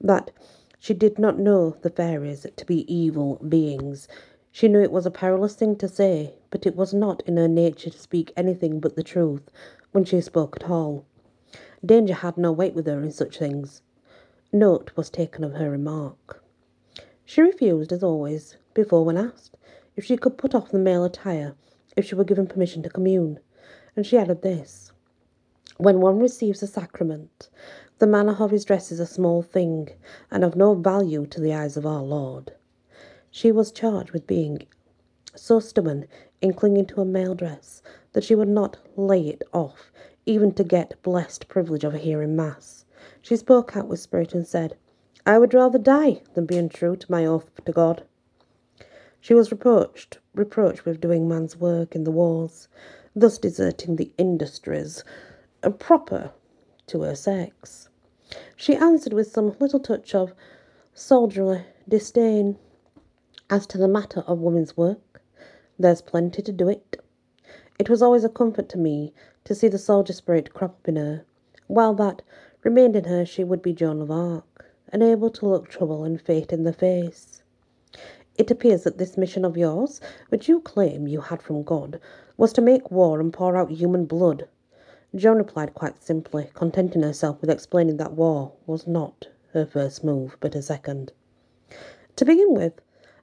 that 0.00 0.30
she 0.78 0.94
did 0.94 1.18
not 1.18 1.38
know 1.38 1.76
the 1.82 1.90
fairies 1.90 2.46
to 2.56 2.66
be 2.66 2.90
evil 2.92 3.36
beings. 3.46 4.08
She 4.50 4.68
knew 4.68 4.80
it 4.80 4.90
was 4.90 5.04
a 5.04 5.10
perilous 5.10 5.54
thing 5.54 5.76
to 5.76 5.88
say, 5.88 6.34
but 6.50 6.64
it 6.64 6.74
was 6.74 6.94
not 6.94 7.22
in 7.26 7.36
her 7.36 7.46
nature 7.46 7.90
to 7.90 7.98
speak 7.98 8.32
anything 8.36 8.80
but 8.80 8.96
the 8.96 9.02
truth 9.02 9.50
when 9.92 10.04
she 10.04 10.20
spoke 10.22 10.56
at 10.56 10.70
all. 10.70 11.04
Danger 11.84 12.14
had 12.14 12.38
no 12.38 12.52
weight 12.52 12.74
with 12.74 12.86
her 12.86 13.02
in 13.02 13.10
such 13.10 13.38
things. 13.38 13.82
Note 14.54 14.92
was 14.96 15.08
taken 15.08 15.44
of 15.44 15.54
her 15.54 15.70
remark. 15.70 16.44
She 17.24 17.40
refused, 17.40 17.90
as 17.90 18.02
always, 18.02 18.58
before 18.74 19.02
when 19.02 19.16
asked, 19.16 19.56
if 19.96 20.04
she 20.04 20.18
could 20.18 20.36
put 20.36 20.54
off 20.54 20.70
the 20.70 20.78
male 20.78 21.04
attire 21.04 21.54
if 21.96 22.04
she 22.04 22.14
were 22.14 22.22
given 22.22 22.46
permission 22.46 22.82
to 22.82 22.90
commune, 22.90 23.40
and 23.96 24.04
she 24.04 24.18
added 24.18 24.42
this 24.42 24.92
When 25.78 26.02
one 26.02 26.18
receives 26.18 26.62
a 26.62 26.66
sacrament, 26.66 27.48
the 27.98 28.06
manner 28.06 28.36
of 28.38 28.50
his 28.50 28.66
dress 28.66 28.92
is 28.92 29.00
a 29.00 29.06
small 29.06 29.40
thing, 29.40 29.88
and 30.30 30.44
of 30.44 30.54
no 30.54 30.74
value 30.74 31.24
to 31.28 31.40
the 31.40 31.54
eyes 31.54 31.78
of 31.78 31.86
our 31.86 32.02
Lord. 32.02 32.52
She 33.30 33.50
was 33.50 33.72
charged 33.72 34.10
with 34.10 34.26
being 34.26 34.66
so 35.34 35.60
stubborn 35.60 36.06
in 36.42 36.52
clinging 36.52 36.84
to 36.88 37.00
a 37.00 37.06
male 37.06 37.34
dress 37.34 37.82
that 38.12 38.22
she 38.22 38.34
would 38.34 38.48
not 38.48 38.76
lay 38.96 39.28
it 39.28 39.44
off 39.54 39.90
even 40.26 40.52
to 40.52 40.62
get 40.62 41.02
blessed 41.02 41.48
privilege 41.48 41.84
of 41.84 41.94
hearing 41.94 42.36
Mass. 42.36 42.81
She 43.22 43.36
spoke 43.36 43.76
out 43.76 43.86
with 43.86 44.00
spirit 44.00 44.34
and 44.34 44.44
said, 44.44 44.76
I 45.24 45.38
would 45.38 45.54
rather 45.54 45.78
die 45.78 46.22
than 46.34 46.44
be 46.44 46.58
untrue 46.58 46.96
to 46.96 47.10
my 47.10 47.24
oath 47.24 47.50
to 47.64 47.72
God. 47.72 48.02
She 49.20 49.32
was 49.32 49.52
reproached, 49.52 50.18
reproached 50.34 50.84
with 50.84 51.00
doing 51.00 51.28
man's 51.28 51.56
work 51.56 51.94
in 51.94 52.02
the 52.02 52.10
wars, 52.10 52.66
thus 53.14 53.38
deserting 53.38 53.94
the 53.94 54.12
industries 54.18 55.04
uh, 55.62 55.70
proper 55.70 56.32
to 56.88 57.02
her 57.02 57.14
sex. 57.14 57.88
She 58.56 58.74
answered 58.74 59.12
with 59.12 59.30
some 59.30 59.54
little 59.60 59.78
touch 59.78 60.16
of 60.16 60.34
soldierly 60.92 61.64
disdain. 61.88 62.58
As 63.48 63.68
to 63.68 63.78
the 63.78 63.86
matter 63.86 64.22
of 64.22 64.40
women's 64.40 64.76
work, 64.76 65.22
there's 65.78 66.02
plenty 66.02 66.42
to 66.42 66.52
do 66.52 66.68
it. 66.68 66.96
It 67.78 67.88
was 67.88 68.02
always 68.02 68.24
a 68.24 68.28
comfort 68.28 68.68
to 68.70 68.78
me 68.78 69.12
to 69.44 69.54
see 69.54 69.68
the 69.68 69.78
soldier 69.78 70.12
spirit 70.12 70.52
crop 70.52 70.72
up 70.72 70.88
in 70.88 70.96
her. 70.96 71.24
While 71.68 71.94
that 71.94 72.22
remained 72.64 72.96
in 72.96 73.04
her, 73.04 73.24
she 73.24 73.44
would 73.44 73.62
be 73.62 73.72
Joan 73.72 74.00
of 74.00 74.10
Arc, 74.10 74.66
unable 74.92 75.30
to 75.30 75.46
look 75.46 75.68
trouble 75.68 76.04
and 76.04 76.20
fate 76.20 76.52
in 76.52 76.64
the 76.64 76.72
face. 76.72 77.42
It 78.36 78.50
appears 78.50 78.84
that 78.84 78.98
this 78.98 79.18
mission 79.18 79.44
of 79.44 79.56
yours, 79.56 80.00
which 80.28 80.48
you 80.48 80.60
claim 80.60 81.06
you 81.06 81.20
had 81.20 81.42
from 81.42 81.62
God, 81.62 82.00
was 82.36 82.52
to 82.54 82.62
make 82.62 82.90
war 82.90 83.20
and 83.20 83.32
pour 83.32 83.56
out 83.56 83.70
human 83.70 84.06
blood. 84.06 84.48
Joan 85.14 85.36
replied 85.36 85.74
quite 85.74 86.02
simply, 86.02 86.50
contenting 86.54 87.02
herself 87.02 87.40
with 87.40 87.50
explaining 87.50 87.98
that 87.98 88.14
war 88.14 88.52
was 88.66 88.86
not 88.86 89.28
her 89.52 89.66
first 89.66 90.02
move, 90.02 90.36
but 90.40 90.54
her 90.54 90.62
second. 90.62 91.12
To 92.16 92.24
begin 92.24 92.54
with, 92.54 92.80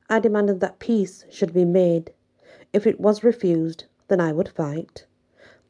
I 0.10 0.20
demanded 0.20 0.60
that 0.60 0.80
peace 0.80 1.26
should 1.30 1.54
be 1.54 1.66
made. 1.66 2.14
If 2.72 2.86
it 2.86 3.00
was 3.00 3.24
refused, 3.24 3.86
then 4.08 4.20
I 4.20 4.32
would 4.32 4.50
fight. 4.50 5.06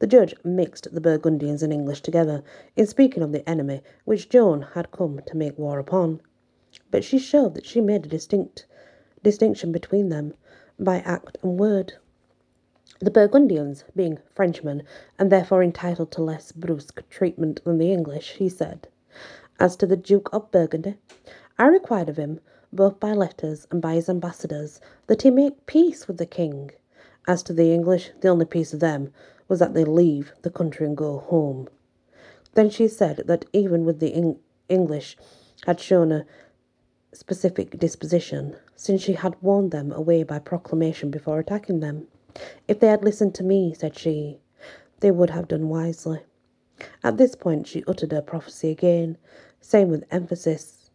The 0.00 0.06
judge 0.06 0.34
mixed 0.42 0.94
the 0.94 1.00
Burgundians 1.02 1.62
and 1.62 1.74
English 1.74 2.00
together 2.00 2.42
in 2.74 2.86
speaking 2.86 3.22
of 3.22 3.32
the 3.32 3.46
enemy 3.46 3.82
which 4.06 4.30
Joan 4.30 4.62
had 4.62 4.90
come 4.90 5.20
to 5.26 5.36
make 5.36 5.58
war 5.58 5.78
upon, 5.78 6.22
but 6.90 7.04
she 7.04 7.18
showed 7.18 7.54
that 7.54 7.66
she 7.66 7.82
made 7.82 8.06
a 8.06 8.08
distinct 8.08 8.64
distinction 9.22 9.72
between 9.72 10.08
them 10.08 10.32
by 10.78 11.00
act 11.00 11.36
and 11.42 11.60
word. 11.60 11.92
The 13.00 13.10
Burgundians, 13.10 13.84
being 13.94 14.18
Frenchmen, 14.30 14.84
and 15.18 15.30
therefore 15.30 15.62
entitled 15.62 16.10
to 16.12 16.22
less 16.22 16.50
brusque 16.50 17.06
treatment 17.10 17.62
than 17.64 17.76
the 17.76 17.92
English, 17.92 18.36
he 18.38 18.48
said. 18.48 18.88
As 19.58 19.76
to 19.76 19.86
the 19.86 19.98
Duke 19.98 20.30
of 20.32 20.50
Burgundy, 20.50 20.96
I 21.58 21.66
required 21.66 22.08
of 22.08 22.16
him, 22.16 22.40
both 22.72 22.98
by 22.98 23.12
letters 23.12 23.66
and 23.70 23.82
by 23.82 23.96
his 23.96 24.08
ambassadors, 24.08 24.80
that 25.08 25.20
he 25.20 25.30
make 25.30 25.66
peace 25.66 26.08
with 26.08 26.16
the 26.16 26.24
king. 26.24 26.70
As 27.28 27.42
to 27.42 27.52
the 27.52 27.74
English, 27.74 28.12
the 28.22 28.28
only 28.28 28.46
peace 28.46 28.72
of 28.72 28.80
them 28.80 29.12
was 29.50 29.58
that 29.58 29.74
they 29.74 29.84
leave 29.84 30.32
the 30.42 30.50
country 30.50 30.86
and 30.86 30.96
go 30.96 31.18
home. 31.18 31.68
Then 32.54 32.70
she 32.70 32.86
said 32.86 33.24
that 33.26 33.44
even 33.52 33.84
with 33.84 33.98
the 33.98 34.38
English 34.68 35.16
had 35.66 35.80
shown 35.80 36.12
a 36.12 36.24
specific 37.12 37.76
disposition, 37.76 38.56
since 38.76 39.02
she 39.02 39.14
had 39.14 39.36
warned 39.42 39.72
them 39.72 39.90
away 39.90 40.22
by 40.22 40.38
proclamation 40.38 41.10
before 41.10 41.40
attacking 41.40 41.80
them. 41.80 42.06
If 42.68 42.78
they 42.78 42.86
had 42.86 43.02
listened 43.02 43.34
to 43.34 43.44
me, 43.44 43.74
said 43.74 43.98
she, 43.98 44.38
they 45.00 45.10
would 45.10 45.30
have 45.30 45.48
done 45.48 45.68
wisely. 45.68 46.20
At 47.02 47.18
this 47.18 47.34
point 47.34 47.66
she 47.66 47.82
uttered 47.88 48.12
her 48.12 48.22
prophecy 48.22 48.70
again, 48.70 49.18
saying 49.60 49.88
with 49.88 50.04
emphasis, 50.12 50.90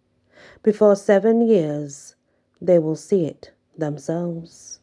Before 0.64 0.96
seven 0.96 1.42
years 1.42 2.16
they 2.62 2.80
will 2.80 2.96
see 2.96 3.26
it 3.26 3.52
themselves. 3.78 4.80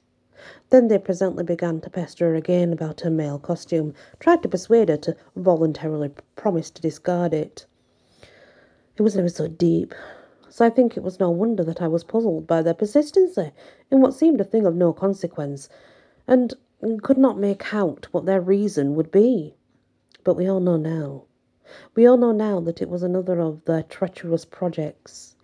Then 0.70 0.88
they 0.88 0.98
presently 0.98 1.44
began 1.44 1.80
to 1.80 1.90
pester 1.90 2.30
her 2.30 2.34
again 2.34 2.72
about 2.72 3.02
her 3.02 3.10
male 3.10 3.38
costume, 3.38 3.94
tried 4.20 4.42
to 4.42 4.48
persuade 4.48 4.88
her 4.88 4.96
to 4.98 5.16
voluntarily 5.36 6.10
promise 6.36 6.70
to 6.70 6.82
discard 6.82 7.34
it. 7.34 7.66
It 8.96 9.02
was 9.02 9.16
never 9.16 9.28
so 9.28 9.48
deep, 9.48 9.94
so 10.48 10.64
I 10.66 10.70
think 10.70 10.96
it 10.96 11.02
was 11.02 11.18
no 11.18 11.30
wonder 11.30 11.64
that 11.64 11.80
I 11.80 11.88
was 11.88 12.04
puzzled 12.04 12.46
by 12.46 12.62
their 12.62 12.74
persistency 12.74 13.52
in 13.90 14.00
what 14.00 14.14
seemed 14.14 14.40
a 14.40 14.44
thing 14.44 14.66
of 14.66 14.74
no 14.74 14.92
consequence, 14.92 15.68
and 16.26 16.54
could 17.02 17.18
not 17.18 17.38
make 17.38 17.72
out 17.72 18.08
what 18.10 18.26
their 18.26 18.40
reason 18.40 18.94
would 18.94 19.10
be. 19.10 19.54
But 20.24 20.34
we 20.34 20.48
all 20.48 20.60
know 20.60 20.76
now. 20.76 21.24
We 21.94 22.06
all 22.06 22.16
know 22.16 22.32
now 22.32 22.60
that 22.60 22.82
it 22.82 22.88
was 22.88 23.02
another 23.02 23.40
of 23.40 23.64
their 23.64 23.82
treacherous 23.82 24.44
projects. 24.44 25.36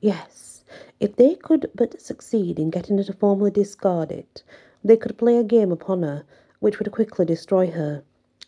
Yes, 0.00 0.55
if 0.98 1.14
they 1.16 1.34
could 1.34 1.70
but 1.74 2.00
succeed 2.00 2.58
in 2.58 2.70
getting 2.70 2.98
her 2.98 3.04
to 3.04 3.12
formally 3.12 3.50
discard 3.50 4.10
it, 4.10 4.42
they 4.82 4.96
could 4.96 5.18
play 5.18 5.36
a 5.36 5.44
game 5.44 5.70
upon 5.70 6.02
her 6.02 6.24
which 6.60 6.78
would 6.78 6.90
quickly 6.90 7.24
destroy 7.24 7.70
her. 7.70 8.02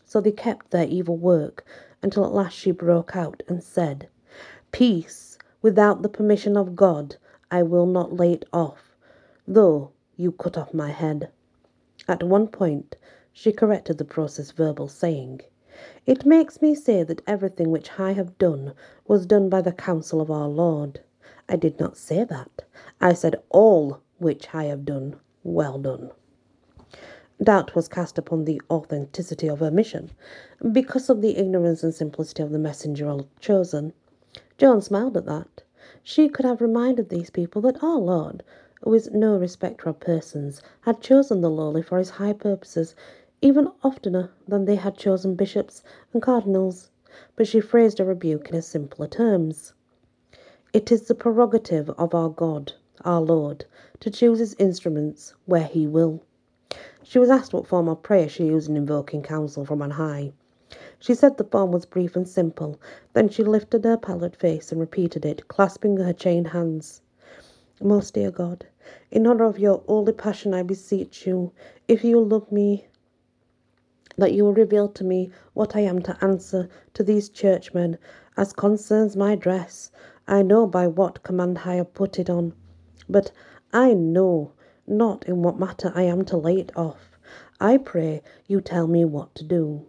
So 0.05 0.19
they 0.19 0.31
kept 0.31 0.71
their 0.71 0.87
evil 0.87 1.15
work 1.15 1.63
until 2.01 2.25
at 2.25 2.33
last 2.33 2.53
she 2.53 2.71
broke 2.71 3.15
out 3.15 3.43
and 3.47 3.63
said, 3.63 4.09
Peace, 4.71 5.37
without 5.61 6.01
the 6.01 6.09
permission 6.09 6.57
of 6.57 6.75
God, 6.75 7.15
I 7.51 7.63
will 7.63 7.85
not 7.85 8.13
lay 8.13 8.33
it 8.33 8.45
off, 8.51 8.97
though 9.47 9.91
you 10.17 10.31
cut 10.31 10.57
off 10.57 10.73
my 10.73 10.89
head. 10.91 11.29
At 12.07 12.23
one 12.23 12.47
point, 12.47 12.95
she 13.31 13.51
corrected 13.51 13.97
the 13.97 14.05
process 14.05 14.51
verbal, 14.51 14.87
saying, 14.87 15.41
It 16.05 16.25
makes 16.25 16.61
me 16.61 16.75
say 16.75 17.03
that 17.03 17.21
everything 17.27 17.71
which 17.71 17.99
I 17.99 18.13
have 18.13 18.37
done 18.37 18.73
was 19.07 19.25
done 19.25 19.49
by 19.49 19.61
the 19.61 19.71
counsel 19.71 20.19
of 20.21 20.31
our 20.31 20.47
Lord. 20.47 21.01
I 21.51 21.55
did 21.55 21.79
not 21.79 21.97
say 21.97 22.23
that. 22.25 22.61
I 23.01 23.13
said 23.13 23.41
all 23.49 24.01
which 24.19 24.53
I 24.53 24.65
have 24.65 24.85
done, 24.85 25.15
well 25.43 25.79
done. 25.79 26.11
Doubt 27.41 27.73
was 27.73 27.87
cast 27.87 28.19
upon 28.19 28.45
the 28.45 28.61
authenticity 28.69 29.47
of 29.47 29.59
her 29.59 29.71
mission, 29.71 30.11
because 30.71 31.09
of 31.09 31.21
the 31.21 31.37
ignorance 31.37 31.83
and 31.83 31.91
simplicity 31.91 32.43
of 32.43 32.51
the 32.51 32.59
messenger 32.59 33.17
chosen. 33.39 33.93
Joan 34.59 34.81
smiled 34.81 35.17
at 35.17 35.25
that. 35.25 35.63
She 36.03 36.29
could 36.29 36.45
have 36.45 36.61
reminded 36.61 37.09
these 37.09 37.31
people 37.31 37.63
that 37.63 37.81
our 37.81 37.97
Lord, 37.97 38.43
who 38.83 38.93
is 38.93 39.09
no 39.09 39.35
respecter 39.35 39.89
of 39.89 39.99
persons, 39.99 40.61
had 40.81 41.01
chosen 41.01 41.41
the 41.41 41.49
lowly 41.49 41.81
for 41.81 41.97
his 41.97 42.11
high 42.11 42.33
purposes, 42.33 42.93
even 43.41 43.71
oftener 43.83 44.29
than 44.47 44.65
they 44.65 44.75
had 44.75 44.97
chosen 44.97 45.33
bishops 45.33 45.81
and 46.13 46.21
cardinals. 46.21 46.91
But 47.35 47.47
she 47.47 47.59
phrased 47.59 47.97
her 47.97 48.05
rebuke 48.05 48.51
in 48.51 48.61
simpler 48.61 49.07
terms. 49.07 49.73
It 50.71 50.91
is 50.91 51.07
the 51.07 51.15
prerogative 51.15 51.89
of 51.97 52.13
our 52.13 52.29
God, 52.29 52.73
our 53.03 53.21
Lord, 53.21 53.65
to 54.01 54.11
choose 54.11 54.37
his 54.37 54.55
instruments 54.59 55.33
where 55.45 55.63
he 55.63 55.87
will. 55.87 56.21
She 57.01 57.17
was 57.17 57.31
asked 57.31 57.53
what 57.53 57.65
form 57.65 57.87
of 57.87 58.03
prayer 58.03 58.29
she 58.29 58.45
used 58.45 58.69
in 58.69 58.77
invoking 58.77 59.23
counsel 59.23 59.65
from 59.65 59.81
on 59.81 59.89
high. 59.89 60.31
She 60.99 61.15
said 61.15 61.37
the 61.37 61.43
form 61.43 61.71
was 61.71 61.87
brief 61.87 62.15
and 62.15 62.27
simple. 62.27 62.79
Then 63.13 63.29
she 63.29 63.43
lifted 63.43 63.83
her 63.83 63.97
pallid 63.97 64.35
face 64.35 64.71
and 64.71 64.79
repeated 64.79 65.25
it, 65.25 65.47
clasping 65.47 65.97
her 65.97 66.13
chained 66.13 66.49
hands. 66.49 67.01
Most 67.81 68.13
dear 68.13 68.29
God, 68.29 68.67
in 69.09 69.25
honor 69.25 69.45
of 69.45 69.57
your 69.57 69.81
holy 69.87 70.13
passion, 70.13 70.53
I 70.53 70.61
beseech 70.61 71.25
you, 71.25 71.51
if 71.87 72.03
you 72.03 72.19
love 72.19 72.51
me, 72.51 72.85
that 74.17 74.33
you 74.33 74.43
will 74.43 74.53
reveal 74.53 74.87
to 74.89 75.03
me 75.03 75.31
what 75.53 75.75
I 75.75 75.79
am 75.79 76.01
to 76.03 76.17
answer 76.23 76.69
to 76.93 77.03
these 77.03 77.29
churchmen 77.29 77.97
as 78.37 78.53
concerns 78.53 79.15
my 79.15 79.35
dress. 79.35 79.91
I 80.31 80.43
know 80.43 80.67
by 80.67 80.85
what 80.85 81.23
command 81.23 81.61
I 81.65 81.73
have 81.77 81.95
put 81.95 82.19
it 82.19 82.29
on, 82.29 82.53
but 83.09 83.31
I 83.73 83.95
know 83.95 84.51
not 84.85 85.27
in 85.27 85.41
what 85.41 85.57
matter 85.57 85.91
I 85.95 86.03
am 86.03 86.23
to 86.25 86.37
lay 86.37 86.59
it 86.59 86.71
off. 86.77 87.17
I 87.59 87.77
pray 87.77 88.21
you 88.45 88.61
tell 88.61 88.85
me 88.85 89.03
what 89.05 89.33
to 89.35 89.43
do. 89.43 89.87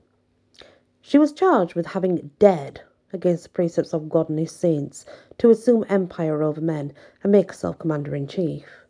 She 1.03 1.19
was 1.19 1.35
charged 1.35 1.75
with 1.75 1.89
having 1.89 2.31
dared 2.39 2.81
against 3.13 3.43
the 3.45 3.51
precepts 3.51 3.93
of 3.93 4.09
God 4.09 4.31
and 4.31 4.39
his 4.39 4.53
saints 4.53 5.05
to 5.37 5.51
assume 5.51 5.85
empire 5.91 6.43
over 6.43 6.63
men 6.63 6.95
and 7.23 7.33
make 7.33 7.49
herself 7.49 7.79
commander 7.79 8.15
in 8.17 8.27
chief. 8.27 8.87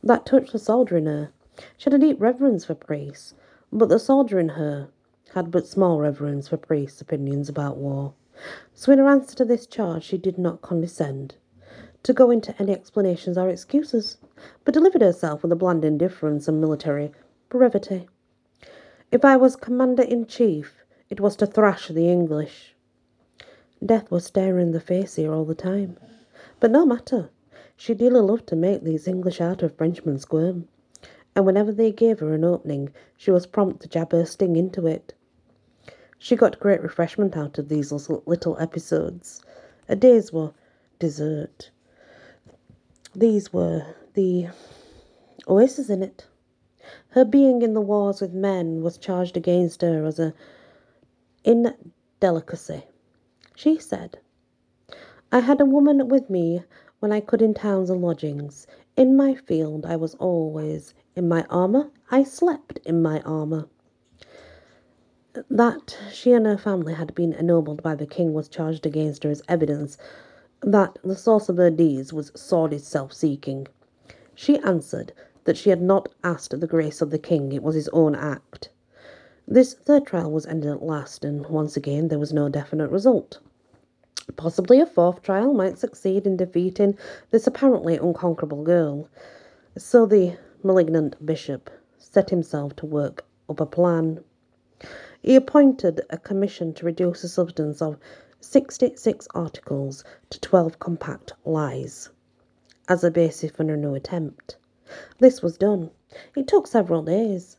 That 0.00 0.24
touched 0.24 0.52
the 0.52 0.60
soldier 0.60 0.96
in 0.96 1.06
her. 1.06 1.32
She 1.76 1.90
had 1.90 1.94
a 1.94 1.98
deep 1.98 2.20
reverence 2.20 2.66
for 2.66 2.76
priests, 2.76 3.34
but 3.72 3.88
the 3.88 3.98
soldier 3.98 4.38
in 4.38 4.50
her 4.50 4.90
had 5.32 5.50
but 5.50 5.66
small 5.66 5.98
reverence 5.98 6.46
for 6.46 6.56
priests' 6.56 7.00
opinions 7.00 7.48
about 7.48 7.78
war. 7.78 8.14
So 8.72 8.92
in 8.92 8.98
her 8.98 9.08
answer 9.08 9.36
to 9.36 9.44
this 9.44 9.66
charge 9.66 10.02
she 10.04 10.18
did 10.18 10.38
not 10.38 10.62
condescend 10.62 11.36
to 12.02 12.12
go 12.12 12.30
into 12.30 12.54
any 12.60 12.72
explanations 12.72 13.38
or 13.38 13.48
excuses, 13.48 14.18
but 14.64 14.74
delivered 14.74 15.02
herself 15.02 15.42
with 15.42 15.52
a 15.52 15.56
bland 15.56 15.84
indifference 15.84 16.48
and 16.48 16.60
military 16.60 17.12
brevity. 17.48 18.08
If 19.10 19.24
I 19.24 19.36
was 19.36 19.56
commander 19.56 20.02
in 20.02 20.26
chief, 20.26 20.84
it 21.08 21.20
was 21.20 21.36
to 21.36 21.46
thrash 21.46 21.88
the 21.88 22.08
English. 22.08 22.74
Death 23.84 24.10
was 24.10 24.24
staring 24.24 24.66
in 24.66 24.72
the 24.72 24.80
face 24.80 25.14
here 25.14 25.32
all 25.32 25.44
the 25.44 25.54
time. 25.54 25.96
But 26.60 26.70
no 26.70 26.84
matter. 26.84 27.30
She 27.76 27.92
dearly 27.94 28.20
loved 28.20 28.46
to 28.48 28.56
make 28.56 28.82
these 28.82 29.08
English 29.08 29.40
out 29.40 29.62
of 29.62 29.74
Frenchmen 29.74 30.18
squirm. 30.18 30.68
And 31.34 31.44
whenever 31.44 31.72
they 31.72 31.90
gave 31.90 32.20
her 32.20 32.32
an 32.32 32.44
opening, 32.44 32.92
she 33.16 33.30
was 33.30 33.46
prompt 33.46 33.82
to 33.82 33.88
jab 33.88 34.12
her 34.12 34.24
sting 34.24 34.56
into 34.56 34.86
it. 34.86 35.14
She 36.18 36.36
got 36.36 36.60
great 36.60 36.82
refreshment 36.82 37.36
out 37.36 37.58
of 37.58 37.68
these 37.68 37.92
little 37.92 38.56
episodes. 38.58 39.42
A 39.88 39.96
days 39.96 40.32
were 40.32 40.52
dessert. 40.98 41.70
These 43.14 43.52
were 43.52 43.84
the 44.14 44.48
oasis 45.46 45.90
in 45.90 46.02
it. 46.02 46.26
Her 47.10 47.24
being 47.24 47.62
in 47.62 47.74
the 47.74 47.80
wars 47.80 48.20
with 48.20 48.32
men 48.32 48.82
was 48.82 48.98
charged 48.98 49.36
against 49.36 49.82
her 49.82 50.04
as 50.04 50.18
a 50.18 50.34
indelicacy. 51.44 52.84
She 53.54 53.78
said, 53.78 54.18
I 55.30 55.40
had 55.40 55.60
a 55.60 55.66
woman 55.66 56.08
with 56.08 56.30
me 56.30 56.62
when 57.00 57.12
I 57.12 57.20
could 57.20 57.42
in 57.42 57.54
towns 57.54 57.90
and 57.90 58.00
lodgings. 58.00 58.66
In 58.96 59.16
my 59.16 59.34
field 59.34 59.84
I 59.84 59.96
was 59.96 60.14
always 60.14 60.94
in 61.14 61.28
my 61.28 61.44
armour. 61.50 61.90
I 62.10 62.22
slept 62.22 62.78
in 62.84 63.02
my 63.02 63.20
armour. 63.20 63.68
That 65.50 65.98
she 66.12 66.32
and 66.32 66.46
her 66.46 66.56
family 66.56 66.94
had 66.94 67.12
been 67.12 67.32
ennobled 67.32 67.82
by 67.82 67.96
the 67.96 68.06
king 68.06 68.34
was 68.34 68.48
charged 68.48 68.86
against 68.86 69.24
her 69.24 69.30
as 69.30 69.42
evidence 69.48 69.98
that 70.60 70.96
the 71.02 71.16
source 71.16 71.48
of 71.48 71.56
her 71.56 71.70
deeds 71.70 72.12
was 72.12 72.30
sordid 72.36 72.82
self 72.82 73.12
seeking. 73.12 73.66
She 74.36 74.58
answered 74.60 75.12
that 75.42 75.56
she 75.56 75.70
had 75.70 75.82
not 75.82 76.08
asked 76.22 76.58
the 76.58 76.68
grace 76.68 77.02
of 77.02 77.10
the 77.10 77.18
king, 77.18 77.50
it 77.50 77.64
was 77.64 77.74
his 77.74 77.88
own 77.88 78.14
act. 78.14 78.68
This 79.48 79.74
third 79.74 80.06
trial 80.06 80.30
was 80.30 80.46
ended 80.46 80.70
at 80.70 80.84
last, 80.84 81.24
and 81.24 81.44
once 81.48 81.76
again 81.76 82.06
there 82.06 82.20
was 82.20 82.32
no 82.32 82.48
definite 82.48 82.92
result. 82.92 83.40
Possibly 84.36 84.80
a 84.80 84.86
fourth 84.86 85.20
trial 85.20 85.52
might 85.52 85.78
succeed 85.78 86.28
in 86.28 86.36
defeating 86.36 86.96
this 87.32 87.48
apparently 87.48 87.96
unconquerable 87.96 88.62
girl. 88.62 89.08
So 89.76 90.06
the 90.06 90.36
malignant 90.62 91.26
bishop 91.26 91.70
set 91.98 92.30
himself 92.30 92.76
to 92.76 92.86
work 92.86 93.24
up 93.48 93.58
a 93.58 93.66
plan. 93.66 94.22
He 95.26 95.36
appointed 95.36 96.02
a 96.10 96.18
commission 96.18 96.74
to 96.74 96.84
reduce 96.84 97.22
the 97.22 97.28
substance 97.28 97.80
of 97.80 97.96
66 98.40 99.26
articles 99.34 100.04
to 100.28 100.38
12 100.38 100.78
compact 100.78 101.32
lies 101.46 102.10
as 102.90 103.02
a 103.02 103.10
basis 103.10 103.50
for 103.50 103.62
a 103.62 103.74
new 103.74 103.94
attempt. 103.94 104.58
This 105.20 105.42
was 105.42 105.56
done. 105.56 105.88
It 106.36 106.46
took 106.46 106.66
several 106.66 107.00
days. 107.02 107.56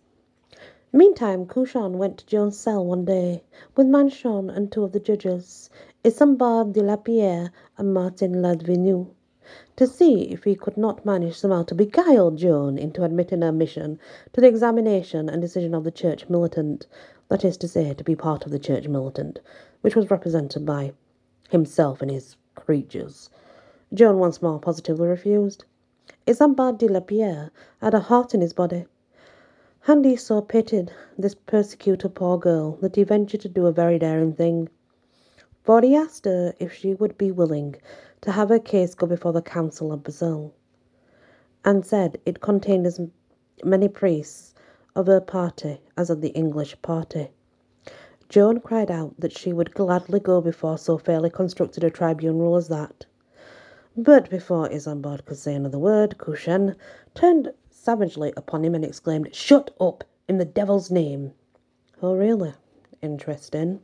Meantime, 0.94 1.48
Cauchon 1.48 1.98
went 1.98 2.20
to 2.20 2.28
Joan's 2.28 2.56
cell 2.56 2.86
one 2.86 3.04
day 3.04 3.44
with 3.76 3.88
Manchon 3.88 4.52
and 4.52 4.72
two 4.72 4.84
of 4.84 4.92
the 4.92 5.00
judges, 5.00 5.72
Isambard 6.04 6.74
de 6.74 6.84
la 6.84 6.98
Pierre 6.98 7.52
and 7.80 7.92
Martin 7.92 8.44
Ladvenu, 8.44 9.08
to 9.76 9.88
see 9.88 10.22
if 10.32 10.44
he 10.44 10.54
could 10.54 10.78
not 10.78 11.04
manage 11.04 11.40
somehow 11.40 11.64
to 11.64 11.74
beguile 11.74 12.30
Joan 12.30 12.78
into 12.78 13.04
admitting 13.04 13.42
her 13.42 13.52
mission 13.52 13.98
to 14.34 14.42
the 14.42 14.48
examination 14.48 15.28
and 15.30 15.42
decision 15.42 15.74
of 15.74 15.84
the 15.84 15.90
church 15.90 16.30
militant, 16.30 16.86
that 17.30 17.46
is 17.46 17.58
to 17.58 17.68
say, 17.68 17.94
to 17.94 18.04
be 18.04 18.16
part 18.16 18.46
of 18.46 18.52
the 18.52 18.60
church 18.60 18.88
militant, 18.88 19.40
which 19.82 19.96
was 19.96 20.12
represented 20.12 20.66
by 20.66 20.94
himself 21.50 22.02
and 22.02 22.12
his 22.12 22.36
creatures. 22.56 23.30
Joan 23.94 24.20
once 24.20 24.42
more 24.42 24.60
positively 24.60 25.08
refused. 25.08 25.66
Isambard 26.28 26.78
de 26.78 26.88
la 26.88 27.00
Pierre 27.00 27.52
had 27.82 27.94
a 27.94 28.00
heart 28.00 28.34
in 28.34 28.42
his 28.42 28.54
body 28.54 28.86
Handy 29.86 30.16
so 30.16 30.42
pitied 30.42 30.92
this 31.16 31.36
persecuted 31.36 32.16
poor 32.16 32.40
girl 32.40 32.72
that 32.82 32.96
he 32.96 33.04
ventured 33.04 33.42
to 33.42 33.50
do 33.50 33.68
a 33.68 33.72
very 33.72 34.00
daring 34.00 34.34
thing. 34.34 34.68
For 35.62 35.80
he 35.80 35.96
asked 35.96 36.26
her 36.26 36.56
if 36.58 36.74
she 36.74 36.96
would 36.96 37.20
be 37.20 37.32
willing 37.32 37.76
to 38.22 38.32
have 38.32 38.50
her 38.50 38.58
case 38.58 38.96
go 38.96 39.06
before 39.06 39.32
the 39.32 39.44
Council 39.44 39.92
of 39.92 40.02
Basel, 40.02 40.56
and 41.64 41.86
said 41.86 42.20
it 42.26 42.42
contained 42.42 42.88
as 42.88 43.00
many 43.64 43.88
priests 43.88 44.55
of 44.96 45.08
her 45.08 45.22
party 45.22 45.80
as 45.98 46.10
of 46.10 46.22
the 46.22 46.30
English 46.30 46.82
party. 46.82 47.30
Joan 48.30 48.60
cried 48.60 48.90
out 48.90 49.14
that 49.20 49.38
she 49.38 49.54
would 49.54 49.74
gladly 49.74 50.20
go 50.20 50.42
before 50.42 50.78
so 50.78 50.98
fairly 50.98 51.30
constructed 51.30 51.84
a 51.84 51.90
tribunal 51.90 52.56
as 52.56 52.68
that. 52.70 53.06
But 53.96 54.30
before 54.30 54.68
Isambard 54.70 55.26
could 55.26 55.38
say 55.38 55.54
another 55.54 55.80
word, 55.80 56.18
Cauchon 56.18 56.76
turned 57.14 57.54
savagely 57.70 58.34
upon 58.36 58.66
him 58.66 58.74
and 58.76 58.84
exclaimed, 58.84 59.34
Shut 59.34 59.72
up, 59.80 60.04
in 60.28 60.38
the 60.38 60.46
devil's 60.46 60.90
name! 60.90 61.34
Oh, 62.02 62.16
really? 62.16 62.54
Interesting. 63.02 63.80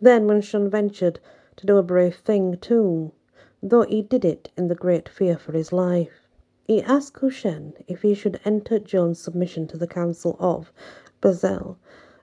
Then 0.00 0.26
Manchon 0.26 0.68
ventured 0.68 1.20
to 1.56 1.66
do 1.66 1.78
a 1.78 1.82
brave 1.82 2.16
thing, 2.16 2.58
too, 2.58 3.12
though 3.62 3.82
he 3.82 4.02
did 4.02 4.24
it 4.24 4.50
in 4.56 4.68
the 4.68 4.74
great 4.74 5.08
fear 5.08 5.38
for 5.38 5.52
his 5.52 5.72
life. 5.72 6.25
He 6.66 6.82
asked 6.82 7.14
Cauchon 7.14 7.74
if 7.86 8.02
he 8.02 8.12
should 8.12 8.40
enter 8.44 8.80
Joan's 8.80 9.20
submission 9.20 9.68
to 9.68 9.76
the 9.76 9.86
Council 9.86 10.36
of 10.40 10.72
Basel 11.20 11.78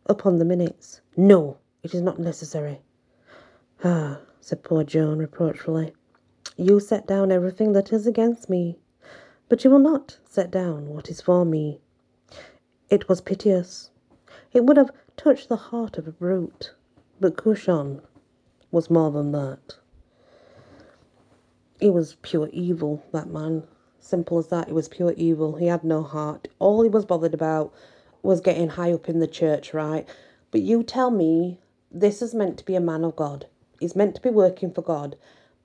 upon 0.05 0.37
the 0.37 0.43
minutes. 0.43 0.99
No, 1.15 1.59
it 1.81 1.93
is 1.93 2.01
not 2.01 2.19
necessary. 2.19 2.81
Ah, 3.85 4.19
said 4.41 4.61
poor 4.61 4.83
Joan 4.83 5.19
reproachfully, 5.19 5.93
you 6.57 6.81
set 6.81 7.07
down 7.07 7.31
everything 7.31 7.71
that 7.71 7.93
is 7.93 8.05
against 8.05 8.49
me. 8.49 8.77
But 9.47 9.63
you 9.63 9.69
will 9.69 9.79
not 9.79 10.17
set 10.25 10.51
down 10.51 10.89
what 10.89 11.09
is 11.09 11.21
for 11.21 11.45
me. 11.45 11.79
It 12.89 13.07
was 13.07 13.21
piteous. 13.21 13.91
It 14.51 14.65
would 14.65 14.75
have 14.75 14.91
touched 15.15 15.47
the 15.47 15.55
heart 15.55 15.97
of 15.97 16.05
a 16.05 16.11
brute. 16.11 16.73
But 17.19 17.37
Cauchon 17.37 18.01
was 18.71 18.89
more 18.89 19.09
than 19.09 19.31
that. 19.31 19.77
He 21.79 21.89
was 21.89 22.17
pure 22.21 22.49
evil, 22.51 23.03
that 23.13 23.29
man. 23.29 23.63
Simple 24.03 24.37
as 24.37 24.47
that. 24.47 24.67
He 24.67 24.73
was 24.73 24.89
pure 24.89 25.13
evil. 25.17 25.55
He 25.55 25.67
had 25.67 25.83
no 25.83 26.03
heart. 26.03 26.47
All 26.59 26.81
he 26.81 26.89
was 26.89 27.05
bothered 27.05 27.33
about 27.33 27.73
was 28.21 28.41
getting 28.41 28.69
high 28.69 28.93
up 28.93 29.09
in 29.09 29.19
the 29.19 29.27
church, 29.27 29.73
right? 29.73 30.07
But 30.51 30.61
you 30.61 30.83
tell 30.83 31.09
me 31.09 31.59
this 31.91 32.21
is 32.21 32.33
meant 32.33 32.57
to 32.59 32.65
be 32.65 32.75
a 32.75 32.81
man 32.81 33.03
of 33.03 33.15
God. 33.15 33.47
He's 33.79 33.95
meant 33.95 34.15
to 34.15 34.21
be 34.21 34.29
working 34.29 34.71
for 34.71 34.81
God. 34.81 35.15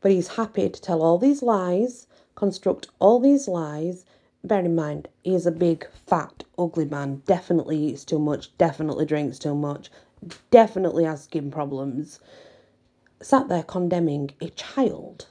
But 0.01 0.12
he's 0.12 0.37
happy 0.37 0.68
to 0.68 0.81
tell 0.81 1.03
all 1.03 1.18
these 1.18 1.42
lies 1.42 2.07
construct 2.38 2.87
all 3.01 3.18
these 3.18 3.48
lies. 3.48 4.05
Bear 4.44 4.61
in 4.61 4.77
mind, 4.77 5.09
he 5.24 5.35
is 5.35 5.44
a 5.44 5.51
big, 5.51 5.85
fat, 6.07 6.44
ugly 6.57 6.85
man. 6.85 7.20
Definitely 7.27 7.77
eats 7.79 8.05
too 8.05 8.20
much, 8.20 8.57
definitely 8.59 9.07
drinks 9.07 9.40
too 9.40 9.57
much, 9.57 9.90
definitely 10.53 11.03
has 11.03 11.24
skin 11.24 11.51
problems. 11.51 12.20
Sat 13.20 13.48
there 13.48 13.64
condemning 13.64 14.31
a 14.40 14.51
child. 14.51 15.27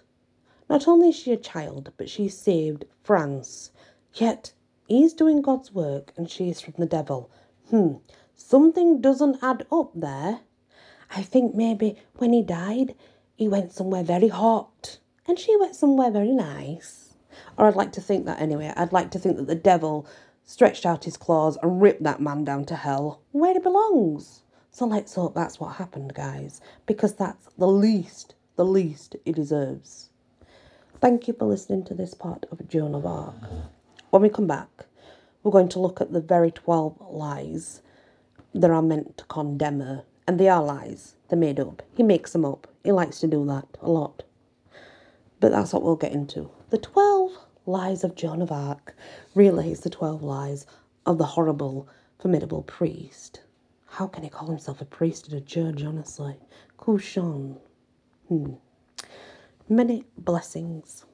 Not 0.69 0.88
only 0.88 1.10
is 1.10 1.15
she 1.15 1.32
a 1.32 1.38
child, 1.38 1.93
but 1.95 2.10
she 2.10 2.27
saved 2.27 2.86
France. 3.01 3.71
Yet 4.13 4.51
he's 4.88 5.13
doing 5.13 5.41
God's 5.41 5.73
work 5.73 6.12
and 6.17 6.30
she's 6.30 6.60
from 6.60 6.73
the 6.77 6.86
devil. 6.86 7.30
Hmm, 7.69 7.95
something 8.36 8.99
doesn't 8.99 9.41
add 9.41 9.65
up 9.71 9.91
there. 9.95 10.41
I 11.10 11.23
think 11.23 11.56
maybe 11.56 11.95
when 12.17 12.34
he 12.34 12.41
died, 12.41 12.95
he 13.36 13.47
went 13.47 13.71
somewhere 13.71 14.03
very 14.03 14.27
hot 14.27 14.99
and 15.25 15.39
she 15.39 15.56
went 15.56 15.75
somewhere 15.75 16.12
very 16.12 16.34
nice. 16.34 17.13
Or 17.58 17.67
I'd 17.67 17.75
like 17.75 17.93
to 17.93 18.01
think 18.01 18.25
that 18.25 18.41
anyway. 18.41 18.73
I'd 18.75 18.91
like 18.91 19.12
to 19.12 19.19
think 19.19 19.38
that 19.38 19.47
the 19.47 19.56
devil 19.56 20.06
stretched 20.43 20.86
out 20.86 21.06
his 21.06 21.17
claws 21.17 21.58
and 21.62 21.82
ripped 21.82 22.03
that 22.03 22.21
man 22.21 22.43
down 22.43 22.65
to 22.65 22.75
hell, 22.75 23.21
where 23.32 23.53
he 23.53 23.60
belongs. 23.60 24.43
So 24.71 24.86
let's 24.86 25.15
hope 25.15 25.34
that's 25.34 25.60
what 25.60 25.75
happened, 25.75 26.13
guys, 26.13 26.62
because 26.86 27.13
that's 27.13 27.49
the 27.58 27.67
least, 27.67 28.36
the 28.56 28.65
least 28.65 29.15
he 29.25 29.32
deserves. 29.32 30.10
Thank 31.00 31.28
you 31.28 31.36
for 31.36 31.46
listening 31.46 31.84
to 31.86 31.94
this 31.94 32.16
part 32.16 32.48
of 32.52 32.68
Joan 32.68 32.96
of 32.96 33.06
Arc. 33.06 33.36
When 34.10 34.24
we 34.24 34.30
come 34.30 34.48
back, 34.48 34.88
we're 35.44 35.52
going 35.52 35.70
to 35.70 35.80
look 35.80 36.02
at 36.02 36.12
the 36.12 36.20
very 36.20 36.50
12 36.50 36.98
lies 37.12 37.84
that 38.56 38.72
are 38.72 38.82
meant 38.82 39.16
to 39.18 39.26
condemn 39.26 39.80
her. 39.82 40.06
And 40.26 40.40
they 40.40 40.50
are 40.50 40.64
lies. 40.64 41.14
They're 41.30 41.38
made 41.38 41.60
up. 41.60 41.84
He 41.96 42.02
makes 42.02 42.34
them 42.34 42.44
up. 42.44 42.66
He 42.84 42.92
likes 42.92 43.20
to 43.20 43.28
do 43.28 43.46
that 43.46 43.68
a 43.80 43.92
lot. 43.92 44.24
But 45.40 45.52
that's 45.52 45.72
what 45.72 45.84
we'll 45.84 45.98
get 45.98 46.14
into. 46.14 46.50
The 46.72 46.80
12 46.80 47.46
lies 47.68 48.04
of 48.04 48.16
Joan 48.16 48.42
of 48.42 48.52
Arc 48.52 48.96
relays 49.36 49.82
the 49.82 49.92
12 49.92 50.24
lies 50.24 50.66
of 51.06 51.20
the 51.20 51.26
horrible, 51.26 51.88
formidable 52.18 52.64
priest. 52.64 53.42
How 53.86 54.08
can 54.08 54.24
he 54.24 54.30
call 54.30 54.48
himself 54.48 54.82
a 54.82 54.86
priest 54.86 55.28
and 55.28 55.38
a 55.38 55.42
judge, 55.42 55.84
honestly? 55.84 56.38
Cauchon. 56.80 57.58
Hmm. 58.30 58.54
Many 59.69 60.03
blessings. 60.17 61.07